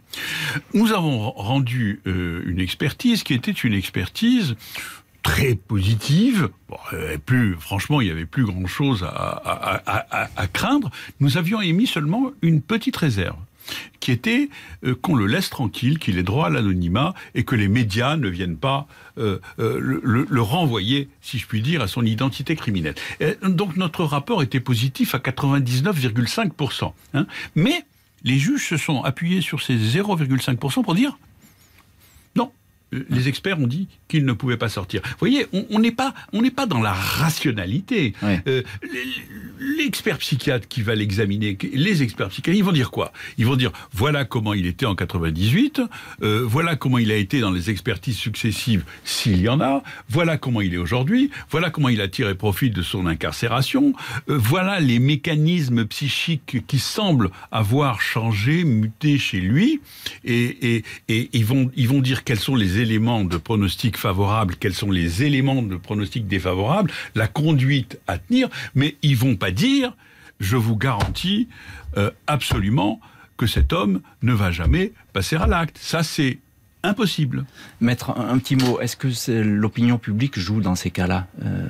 [0.73, 4.55] Nous avons rendu euh, une expertise qui était une expertise
[5.23, 6.49] très positive.
[6.67, 6.77] Bon,
[7.25, 10.89] plus, franchement, il n'y avait plus grand-chose à craindre.
[11.19, 13.37] Nous avions émis seulement une petite réserve
[13.99, 14.49] qui était
[14.85, 18.27] euh, qu'on le laisse tranquille, qu'il ait droit à l'anonymat et que les médias ne
[18.27, 22.95] viennent pas euh, euh, le, renvoyer, si je puis dire, à son identité criminelle.
[23.43, 26.93] donc notre rapport était positif à 99,5%.
[27.13, 27.27] Hein.
[27.55, 27.85] mais
[28.23, 31.17] les juges se sont appuyés sur ces 0,5% pour dire
[33.09, 35.01] les experts ont dit qu'il ne pouvait pas sortir.
[35.03, 38.13] Vous voyez, on n'est pas, on n'est pas dans la rationalité.
[38.23, 38.63] Euh,
[39.59, 43.13] l'expert psychiatre qui va l'examiner, les experts psychiatres, ils vont dire quoi?
[43.37, 45.81] Ils vont dire voilà comment il était en 98,
[46.21, 50.37] euh, voilà comment il a été dans les expertises successives, s'il y en a, voilà
[50.37, 53.93] comment il est aujourd'hui, voilà comment il a tiré profit de son incarcération,
[54.29, 59.81] euh, voilà les mécanismes psychiques qui semblent avoir changé, muté chez lui,
[60.23, 64.55] et, et, et ils vont, ils vont dire quels sont les éléments de pronostic favorables,
[64.55, 69.51] quels sont les éléments de pronostic défavorables, la conduite à tenir, mais ils vont pas
[69.51, 69.95] dire,
[70.39, 71.47] je vous garantis
[71.97, 72.99] euh, absolument
[73.37, 75.77] que cet homme ne va jamais passer à l'acte.
[75.77, 76.39] Ça, c'est
[76.83, 77.45] impossible.
[77.79, 79.07] Mettre un, petit mot, est-ce que
[79.41, 81.67] l'opinion publique joue dans ces cas-là euh,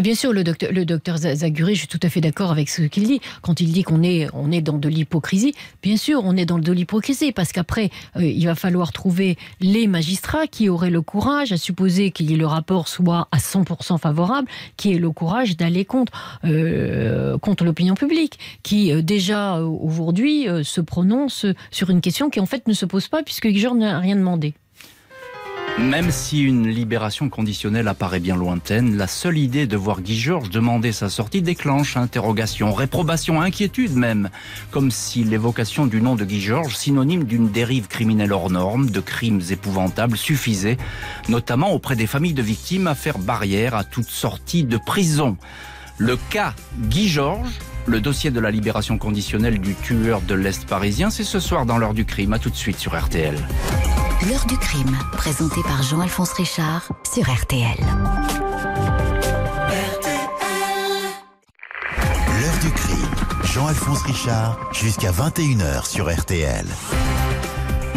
[0.00, 2.82] Bien sûr, le docteur, le docteur Zaguri, je suis tout à fait d'accord avec ce
[2.82, 3.20] qu'il dit.
[3.42, 6.58] Quand il dit qu'on est, on est dans de l'hypocrisie, bien sûr, on est dans
[6.58, 11.52] de l'hypocrisie, parce qu'après, euh, il va falloir trouver les magistrats qui auraient le courage,
[11.52, 16.12] à supposer que le rapport soit à 100% favorable, qui aient le courage d'aller contre,
[16.44, 22.68] euh, contre l'opinion publique, qui déjà aujourd'hui se prononce sur une question qui en fait
[22.68, 24.54] ne se pose pas, puisque Guillaume rien demandé.
[25.78, 30.50] Même si une libération conditionnelle apparaît bien lointaine, la seule idée de voir Guy Georges
[30.50, 34.28] demander sa sortie déclenche interrogation, réprobation, inquiétude même,
[34.72, 38.98] comme si l'évocation du nom de Guy Georges, synonyme d'une dérive criminelle hors norme, de
[38.98, 40.78] crimes épouvantables, suffisait,
[41.28, 45.36] notamment auprès des familles de victimes, à faire barrière à toute sortie de prison.
[45.96, 46.54] Le cas
[46.88, 51.40] Guy Georges, le dossier de la libération conditionnelle du tueur de l'Est parisien, c'est ce
[51.40, 52.32] soir dans l'heure du crime.
[52.32, 53.34] À tout de suite sur RTL.
[54.28, 57.78] L'heure du crime, présenté par Jean-Alphonse Richard sur RTL.
[62.40, 63.10] L'heure du crime,
[63.44, 66.66] Jean-Alphonse Richard, jusqu'à 21h sur RTL.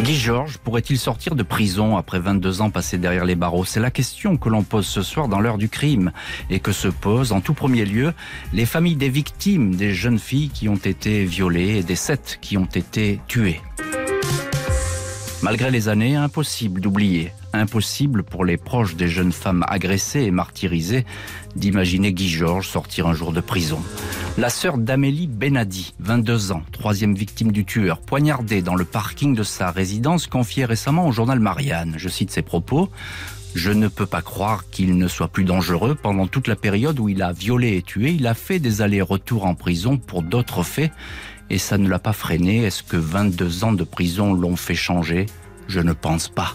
[0.00, 3.64] Guy Georges pourrait-il sortir de prison après 22 ans passés derrière les barreaux?
[3.64, 6.12] C'est la question que l'on pose ce soir dans l'heure du crime
[6.50, 8.12] et que se posent en tout premier lieu
[8.52, 12.56] les familles des victimes des jeunes filles qui ont été violées et des sept qui
[12.56, 13.60] ont été tuées.
[15.42, 21.04] Malgré les années, impossible d'oublier, impossible pour les proches des jeunes femmes agressées et martyrisées
[21.56, 23.80] d'imaginer Guy Georges sortir un jour de prison.
[24.38, 29.42] La sœur d'Amélie Benadi, 22 ans, troisième victime du tueur, poignardée dans le parking de
[29.42, 31.94] sa résidence, confiait récemment au journal Marianne.
[31.96, 32.88] Je cite ses propos.
[33.56, 35.96] Je ne peux pas croire qu'il ne soit plus dangereux.
[35.96, 39.44] Pendant toute la période où il a violé et tué, il a fait des allers-retours
[39.44, 40.92] en prison pour d'autres faits
[41.50, 42.64] et ça ne l'a pas freiné.
[42.64, 45.26] Est-ce que 22 ans de prison l'ont fait changer?
[45.72, 46.54] Je ne pense pas.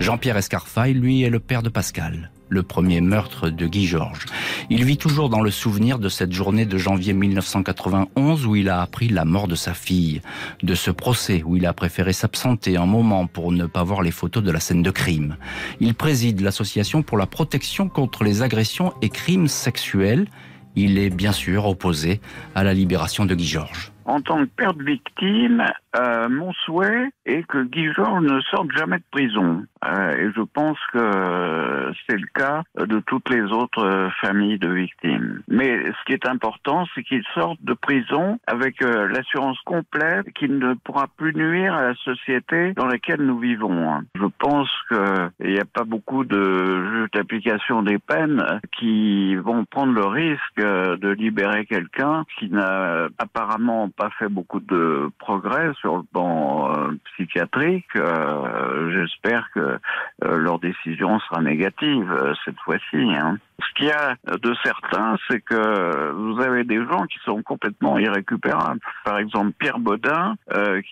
[0.00, 4.26] Jean-Pierre Escarfaille, lui, est le père de Pascal le premier meurtre de Guy Georges.
[4.70, 8.82] Il vit toujours dans le souvenir de cette journée de janvier 1991 où il a
[8.82, 10.20] appris la mort de sa fille,
[10.64, 14.10] de ce procès où il a préféré s'absenter un moment pour ne pas voir les
[14.10, 15.36] photos de la scène de crime.
[15.78, 20.26] Il préside l'association pour la protection contre les agressions et crimes sexuels.
[20.74, 22.20] Il est bien sûr opposé
[22.56, 23.92] à la libération de Guy Georges.
[24.06, 25.62] En tant que père de victime,
[25.96, 29.64] euh, mon souhait est que Guy Georges ne sorte jamais de prison.
[29.84, 35.42] Euh, et je pense que c'est le cas de toutes les autres familles de victimes.
[35.48, 40.58] Mais ce qui est important, c'est qu'il sorte de prison avec euh, l'assurance complète qu'il
[40.58, 44.02] ne pourra plus nuire à la société dans laquelle nous vivons.
[44.14, 48.44] Je pense qu'il n'y a pas beaucoup de d'application des peines
[48.78, 55.10] qui vont prendre le risque de libérer quelqu'un qui n'a apparemment pas fait beaucoup de
[55.18, 57.96] progrès sur le plan euh, psychiatrique.
[57.96, 62.96] Euh, j'espère que euh, leur décision sera négative cette fois-ci.
[62.96, 63.38] Hein.
[63.60, 67.98] Ce qu'il y a de certain, c'est que vous avez des gens qui sont complètement
[67.98, 68.80] irrécupérables.
[69.04, 70.34] Par exemple, Pierre Baudin,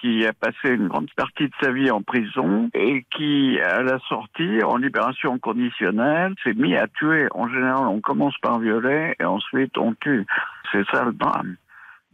[0.01, 3.99] qui a passé une grande partie de sa vie en prison et qui, à la
[4.01, 7.29] sortie, en libération conditionnelle, s'est mis à tuer.
[7.31, 10.27] En général, on commence par violer et ensuite on tue.
[10.71, 11.57] C'est ça le drame.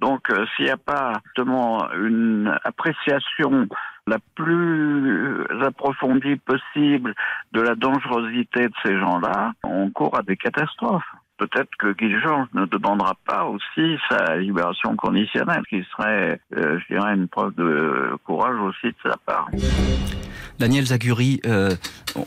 [0.04, 3.66] Donc, euh, s'il n'y a pas justement une appréciation
[4.06, 7.14] la plus approfondie possible
[7.52, 12.48] de la dangerosité de ces gens-là, on court à des catastrophes peut-être que Guy Georges
[12.52, 17.54] ne demandera pas aussi sa libération conditionnelle, ce qui serait, euh, je dirais, une preuve
[17.54, 19.48] de courage aussi de sa part.
[20.58, 21.74] Daniel Zaguri, euh,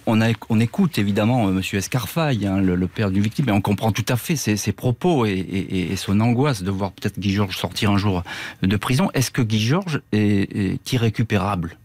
[0.05, 4.17] on, écoute évidemment euh, Monsieur Escarfaille, le, père du victime, et on comprend tout à
[4.17, 8.23] fait ses, propos et, son angoisse de voir peut-être Guy Georges sortir un jour
[8.61, 9.09] de prison.
[9.13, 11.77] Est-ce que Guy Georges est irrécupérable?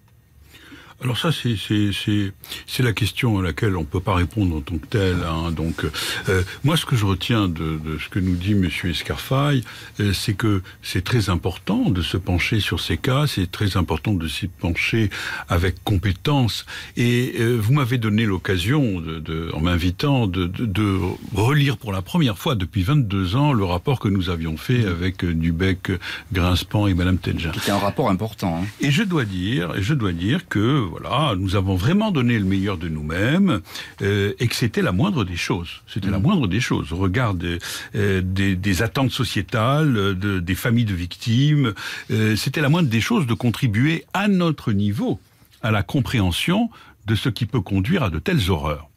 [1.03, 4.87] Alors ça, c'est la question à laquelle on ne peut pas répondre en tant que
[4.87, 5.17] tel.
[5.27, 5.51] Hein.
[5.51, 5.85] Donc,
[6.29, 9.65] euh, moi, ce que je retiens de, de, ce que nous dit Monsieur Escarfaille,
[9.99, 14.13] euh, c'est que c'est très important de se pencher sur ces cas, c'est très important
[14.15, 15.11] de s'y pencher
[15.49, 16.67] avec compétence.
[16.97, 20.99] Et euh, vous m'avez donné l'occasion, de, de, en m'invitant, de, de,
[21.35, 25.25] relire pour la première fois depuis 22 ans le rapport que nous avions fait avec
[25.25, 25.91] Dubec,
[26.33, 27.51] Grinspan et Madame Tedja.
[27.55, 28.61] C'était un rapport important.
[28.63, 28.67] Hein.
[28.81, 32.77] Et je dois dire, je dois dire que voilà, nous avons vraiment donné le meilleur
[32.77, 33.63] de nous-mêmes
[34.03, 35.81] euh, et que c'était la moindre des choses.
[35.87, 36.23] C'était la mm.
[36.23, 36.93] moindre des choses.
[36.93, 37.59] Au regard des,
[37.95, 41.73] euh, des, attentes sociétales, de, des familles de victimes,
[42.11, 45.19] euh, c'était la moindre des choses de contribuer à notre niveau
[45.63, 46.69] à la compréhension
[47.07, 48.91] de ce qui peut conduire à de telles horreurs.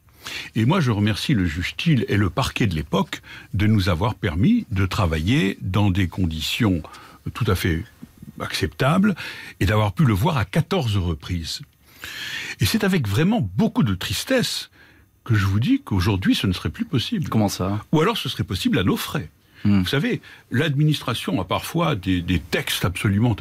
[0.56, 3.22] Et moi, je remercie le juge Thiel et le parquet de l'époque
[3.54, 6.84] de nous avoir permis de travailler dans des conditions
[7.34, 7.86] tout à fait
[8.42, 9.16] acceptables
[9.62, 11.62] et d'avoir pu le voir à 14 reprises.
[12.60, 14.70] Et c'est avec vraiment beaucoup de tristesse
[15.24, 17.28] que je vous dis qu'aujourd'hui, ce ne serait plus possible.
[17.30, 17.84] Comment ça?
[17.92, 19.30] Ou alors ce serait possible à nos frais.
[19.66, 19.80] Hmm.
[19.80, 23.36] Vous savez, l'administration a parfois des, textes absolument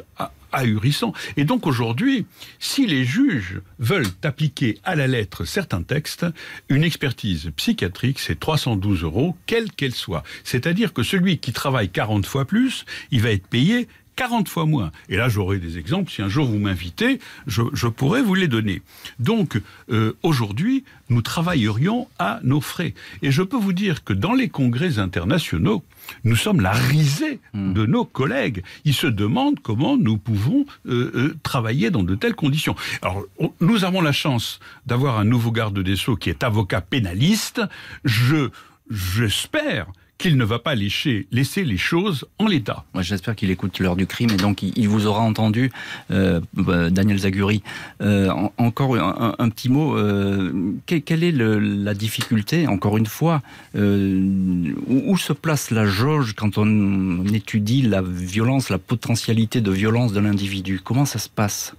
[0.53, 1.13] ahurissants.
[1.37, 2.27] Et donc aujourd'hui,
[2.59, 6.25] si les juges veulent appliquer à la lettre certains textes,
[6.71, 10.23] une expertise psychiatrique, c'est 312 euros, quelle qu'elle soit.
[10.45, 14.93] C'est-à-dire que celui qui travaille 40 fois plus, il va être payé 40 fois moins.
[15.09, 16.11] Et là, j'aurai des exemples.
[16.11, 18.83] Si un jour vous m'invitez, je, pourrais vous les donner.
[19.19, 19.61] Donc,
[19.91, 22.95] euh, aujourd'hui, nous travaillerions à nos frais.
[23.23, 25.85] Et je peux vous dire que dans les congrès internationaux,
[26.23, 27.73] nous sommes la risée hmm.
[27.73, 28.63] de nos collègues.
[28.85, 32.77] Ils se demandent comment nous pouvons euh, euh, travailler dans de telles conditions.
[33.03, 33.25] Alors,
[33.61, 37.63] nous avons la chance d'avoir un nouveau garde des Sceaux qui est avocat pénaliste.
[38.05, 38.51] Je,
[38.91, 39.87] j'espère
[40.19, 42.85] qu'il ne va pas laisser, les choses en l'état.
[42.95, 45.71] Moi, j'espère qu'il écoute l'heure du crime et donc il, vous aura entendu,
[46.11, 47.63] euh, bah, Daniel Zaguri.
[48.01, 49.97] Euh, encore un, petit mot.
[49.97, 53.43] Euh, quelle, est la difficulté, encore une fois,
[53.75, 60.21] où, se place la jauge quand on étudie la violence, la potentialité de violence de
[60.21, 60.81] l'individu?
[60.83, 61.75] Comment ça se passe?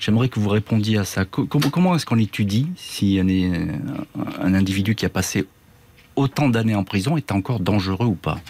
[0.00, 1.24] J'aimerais que vous répondiez à ça.
[1.24, 5.44] Comment, est-ce qu'on étudie si un individu qui a passé
[6.18, 8.40] autant d'années en prison est encore dangereux ou pas?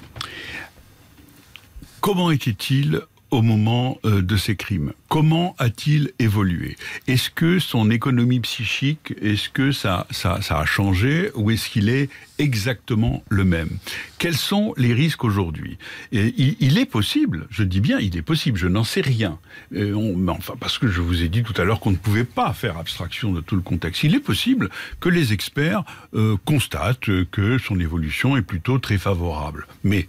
[2.01, 6.77] Comment était-il au moment euh, de ces crimes Comment a-t-il évolué?
[7.07, 11.89] Est-ce que son économie psychique, est-ce que ça, ça, ça a changé ou est-ce qu'il
[11.89, 13.71] est exactement le même?
[14.19, 15.79] Quels sont les risques aujourd'hui?
[16.13, 19.39] Il, il, est possible, je dis bien, il est possible, je n'en sais rien.
[19.75, 22.25] Euh, on, enfin, parce que je vous ai dit tout à l'heure qu'on ne pouvait
[22.25, 24.03] pas faire abstraction de tout le contexte.
[24.03, 24.69] Il est possible
[25.01, 29.67] que les experts euh, constatent que son évolution est plutôt très favorable.
[29.85, 30.07] Mais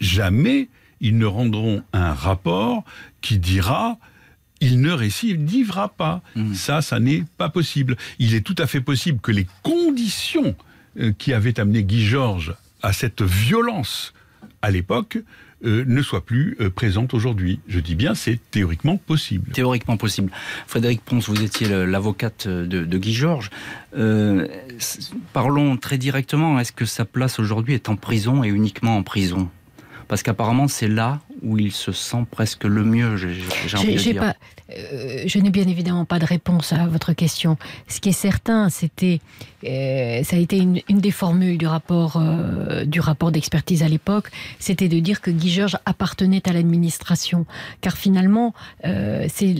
[0.00, 0.68] jamais
[1.04, 2.82] ils ne rendront un rapport
[3.20, 3.98] qui dira
[4.60, 6.22] il ne récidivera pas.
[6.34, 6.54] Mmh.
[6.54, 7.96] Ça, ça n'est pas possible.
[8.18, 10.56] Il est tout à fait possible que les conditions
[10.98, 14.14] euh, qui avaient amené Guy Georges à cette violence
[14.62, 15.18] à l'époque
[15.64, 17.60] euh, ne soit plus euh, présente aujourd'hui.
[17.68, 19.50] Je dis bien, c'est théoriquement possible.
[19.52, 20.30] Théoriquement possible.
[20.66, 23.50] Frédéric Ponce, vous étiez l'avocate de, de, Guy Georges.
[23.96, 24.46] Euh,
[25.32, 26.58] parlons très directement.
[26.58, 29.50] Est-ce que sa place aujourd'hui est en prison et uniquement en prison?
[30.08, 34.20] Parce qu'apparemment c'est là où il se sent presque le mieux, j'ai envie de dire.
[34.20, 34.34] Pas,
[34.70, 37.58] euh, je n'ai bien évidemment pas de réponse à votre question.
[37.88, 39.20] Ce qui est certain, c'était,
[39.64, 44.30] euh, ça a été une, des formules du rapport, euh, du rapport d'expertise à l'époque,
[44.58, 47.46] c'était de dire que Guy Georges appartenait à l'administration,
[47.80, 49.54] car finalement, c'est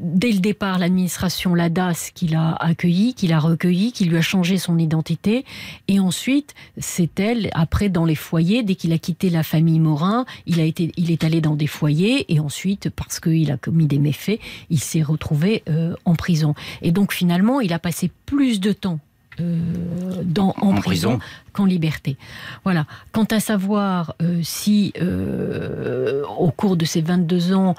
[0.00, 4.22] dès le départ l'administration, la DAS, qui l'a accueilli, qui l'a recueilli, qui lui a
[4.22, 5.44] changé son identité.
[5.88, 10.24] Et ensuite, c'est elle, après, dans les foyers, dès qu'il a quitté la famille Morin,
[10.46, 12.32] il, a été, il est allé dans des foyers.
[12.32, 14.40] Et ensuite, parce qu'il a commis des méfaits,
[14.70, 16.54] il s'est retrouvé euh, en prison.
[16.82, 19.00] Et donc, finalement, il a passé plus de temps
[20.24, 21.18] dans, en, prison,
[21.52, 22.16] qu'en liberté.
[22.64, 22.86] Voilà.
[23.12, 27.74] Quant à savoir euh, si, euh, au cours de ces 22 ans,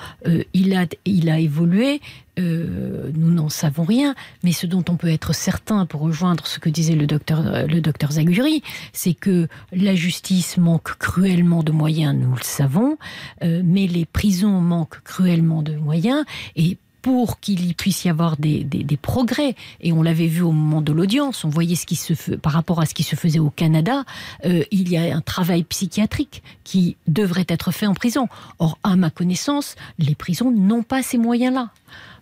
[0.53, 2.01] il, a, il a évolué,
[2.38, 6.70] nous n'en savons rien, mais ce dont on peut être certain, pour rejoindre ce que
[6.70, 12.34] disait le docteur, le docteur Zaguri, c'est que la justice manque cruellement de moyens, nous
[12.34, 12.97] le savons,
[13.41, 16.24] mais les prisons manquent cruellement de moyens,
[16.55, 18.66] et pour qu'il y puisse y avoir des,
[19.02, 19.56] progrès.
[19.82, 22.54] Et on l'avait vu au moment de l'audience, on voyait ce qui se fait, par
[22.54, 24.04] rapport à ce qui se faisait au Canada,
[24.45, 28.28] euh, il y a un travail psychiatrique qui devrait être fait en prison.
[28.60, 31.72] Or, à ma connaissance, les prisons n'ont pas ces moyens-là.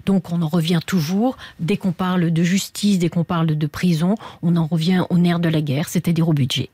[0.06, 4.16] Donc on en revient toujours, dès qu'on parle de justice, dès qu'on parle de prison,
[4.42, 6.70] on en revient au nerf de la guerre, c'est-à-dire au budget.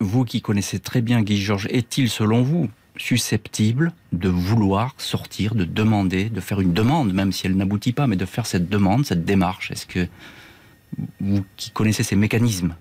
[0.00, 2.68] Vous qui connaissez très bien Guy Georges, est-il selon vous
[2.98, 8.06] susceptible de vouloir sortir, de demander, de faire une demande, même si elle n'aboutit pas,
[8.06, 10.06] mais de faire cette demande, cette démarche Est-ce que
[11.20, 12.74] vous qui connaissez ces mécanismes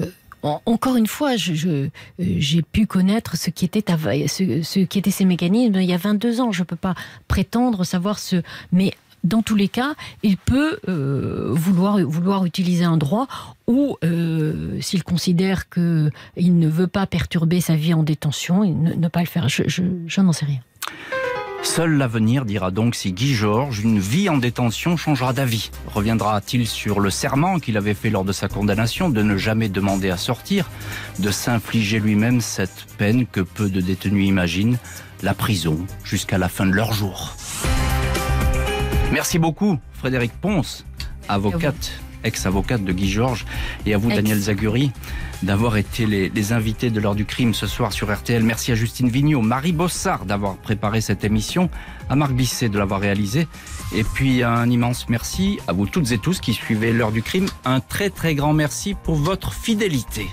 [0.00, 0.06] euh,
[0.42, 5.88] encore une fois, j'ai pu connaître ce qui, était ce, qui étaient ces mécanismes il
[5.88, 6.50] y a 22 ans.
[6.50, 6.94] Je ne peux pas
[7.28, 8.42] prétendre savoir ce.
[8.72, 8.94] Mais
[9.24, 13.26] dans tous les cas, il peut euh, vouloir, vouloir utiliser un droit
[13.66, 19.08] ou, euh, s'il considère qu'il ne veut pas perturber sa vie en détention, ne, ne
[19.08, 19.48] pas le faire.
[19.48, 20.60] Je, je, n'en sais rien.
[21.62, 25.70] Seul l'avenir dira donc si Guy Georges, une vie en détention, changera d'avis.
[25.86, 30.08] Reviendra-t-il sur le serment qu'il avait fait lors de sa condamnation de ne jamais demander
[30.08, 30.70] à sortir,
[31.18, 34.78] de s'infliger lui-même cette peine que peu de détenus imaginent,
[35.22, 37.36] la prison jusqu'à la fin de leur jour?
[39.12, 40.84] Merci beaucoup, Frédéric Ponce,
[41.28, 41.92] avocate,
[42.22, 43.44] ex-avocate de Guy Georges,
[43.84, 44.92] et à vous, Daniel Zaguri,
[45.42, 48.42] d'avoir été les, invités de l'heure du crime ce soir sur RTL.
[48.42, 51.70] Merci à Justine Vignot, Marie Bossard d'avoir préparé cette émission,
[52.08, 53.48] à Marc Bisset de l'avoir réalisée,
[53.94, 57.46] et puis un immense merci à vous toutes et tous qui suivez l'heure du crime.
[57.64, 60.28] Un très très grand merci pour votre fidélité.